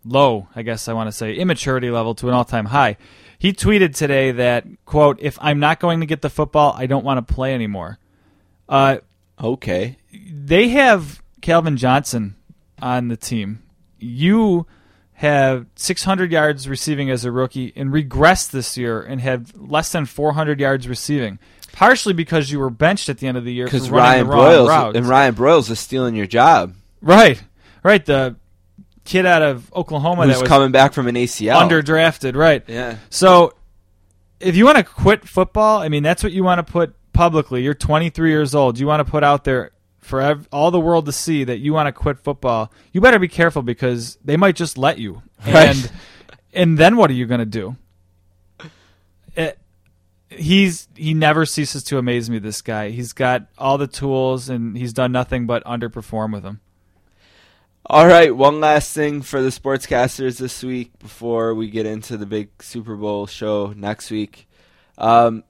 [0.05, 0.49] low.
[0.57, 2.97] I guess I want to say immaturity level to an all-time high.
[3.39, 7.05] He tweeted today that quote: "If I'm not going to get the football, I don't
[7.05, 7.99] want to play anymore."
[8.68, 8.99] Uh,
[9.43, 9.97] Okay.
[10.30, 12.37] they have Calvin Johnson
[12.80, 13.62] on the team.
[13.99, 14.66] You
[15.14, 20.07] have 600 yards receiving as a rookie and regressed this year and had less than
[20.07, 21.39] 400 yards receiving.
[21.72, 24.97] Partially because you were benched at the end of the year Because Ryan Broyles routes.
[24.97, 26.74] and Ryan Broyles is stealing your job.
[27.03, 27.43] right,
[27.82, 28.05] right.
[28.07, 28.37] The
[29.05, 31.69] kid out of Oklahoma Who's that was coming back from an ACL?
[31.69, 32.63] underdrafted, right?
[32.67, 32.97] Yeah.
[33.11, 33.55] So,
[34.41, 37.63] if you want to quit football, I mean, that's what you want to put publicly.
[37.63, 38.79] You're 23 years old.
[38.79, 41.73] You want to put out there for ev- all the world to see that you
[41.73, 42.71] want to quit football.
[42.93, 45.23] You better be careful because they might just let you.
[45.47, 45.69] Right.
[45.69, 45.93] And
[46.53, 47.77] and then what are you going to do?
[49.37, 49.59] It,
[50.29, 52.39] he's he never ceases to amaze me.
[52.39, 52.91] This guy.
[52.91, 56.61] He's got all the tools and he's done nothing but underperform with them.
[57.87, 62.24] All right, one last thing for the sportscasters this week before we get into the
[62.24, 64.49] big Super Bowl show next week.
[64.97, 65.45] Um,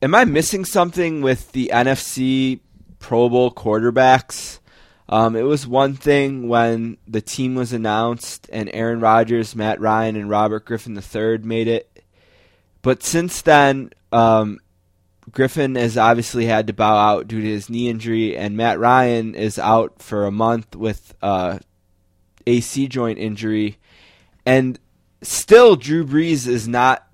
[0.00, 2.60] am I missing something with the NFC
[2.98, 4.60] Pro Bowl quarterbacks?
[5.06, 10.16] Um, it was one thing when the team was announced and Aaron Rodgers, Matt Ryan,
[10.16, 12.04] and Robert Griffin III made it.
[12.80, 14.60] But since then, um,
[15.30, 19.34] Griffin has obviously had to bow out due to his knee injury, and Matt Ryan
[19.34, 21.58] is out for a month with uh,
[22.46, 23.78] AC joint injury.
[24.46, 24.78] And
[25.22, 27.06] still, Drew Brees is not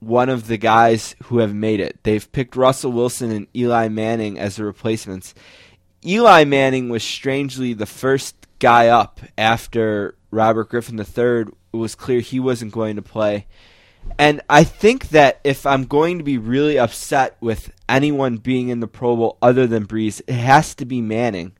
[0.00, 1.98] one of the guys who have made it.
[2.02, 5.34] They've picked Russell Wilson and Eli Manning as the replacements.
[6.04, 11.52] Eli Manning was strangely the first guy up after Robert Griffin III.
[11.72, 13.46] It was clear he wasn't going to play.
[14.18, 18.80] And I think that if I'm going to be really upset with anyone being in
[18.80, 21.52] the Pro Bowl other than Brees, it has to be Manning,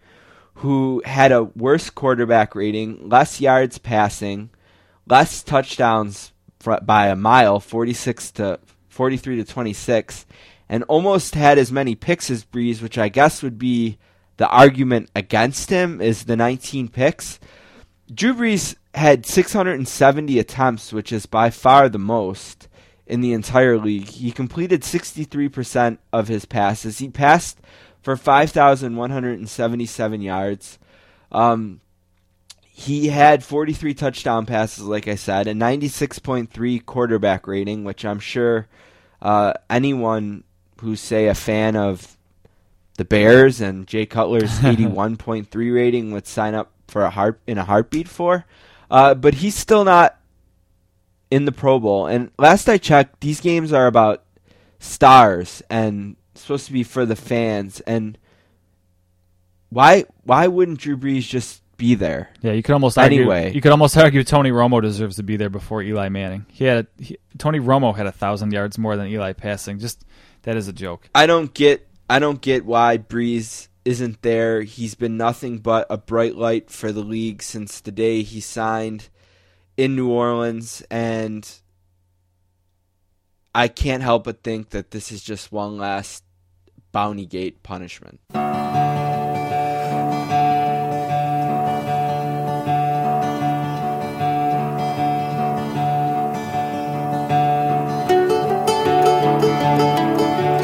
[0.55, 4.51] who had a worse quarterback rating, less yards passing,
[5.09, 6.32] less touchdowns
[6.82, 10.26] by a mile, 46 to 43 to 26,
[10.68, 13.99] and almost had as many picks as Brees, which I guess would be
[14.36, 17.40] the argument against him is the 19 picks.
[18.13, 22.69] Drew Brees had 670 attempts, which is by far the most
[23.07, 24.09] in the entire league.
[24.09, 26.99] He completed 63% of his passes.
[26.99, 27.59] He passed
[28.03, 30.79] for 5,177 yards.
[31.31, 31.81] Um,
[32.61, 38.67] he had 43 touchdown passes, like I said, a 96.3 quarterback rating, which I'm sure
[39.21, 40.43] uh, anyone
[40.81, 42.17] who's, say, a fan of
[42.97, 47.64] the Bears and Jay Cutler's 81.3 rating would sign up for a heart in a
[47.64, 48.45] heartbeat for.
[48.90, 50.20] Uh, but he's still not
[51.30, 52.07] in the Pro Bowl.
[52.07, 54.22] And last I checked, these games are about
[54.78, 57.80] stars and supposed to be for the fans.
[57.80, 58.18] And
[59.70, 62.30] why why wouldn't Drew Brees just be there?
[62.43, 63.53] Yeah, you could almost argue, Anyway.
[63.55, 66.45] you could almost argue Tony Romo deserves to be there before Eli Manning.
[66.51, 69.78] He had he, Tony Romo had a thousand yards more than Eli passing.
[69.78, 70.05] Just
[70.43, 71.09] that is a joke.
[71.14, 74.62] I don't get I don't get why Brees isn't there.
[74.62, 79.09] He's been nothing but a bright light for the league since the day he signed
[79.76, 81.49] in New Orleans and
[83.55, 86.24] I can't help but think that this is just one last
[86.91, 88.20] bounty gate punishment.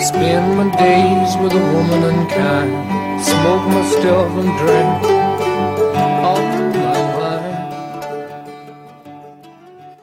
[0.01, 2.98] Spend my days with a woman unkind.
[3.21, 5.18] Smoke my stuff and drink.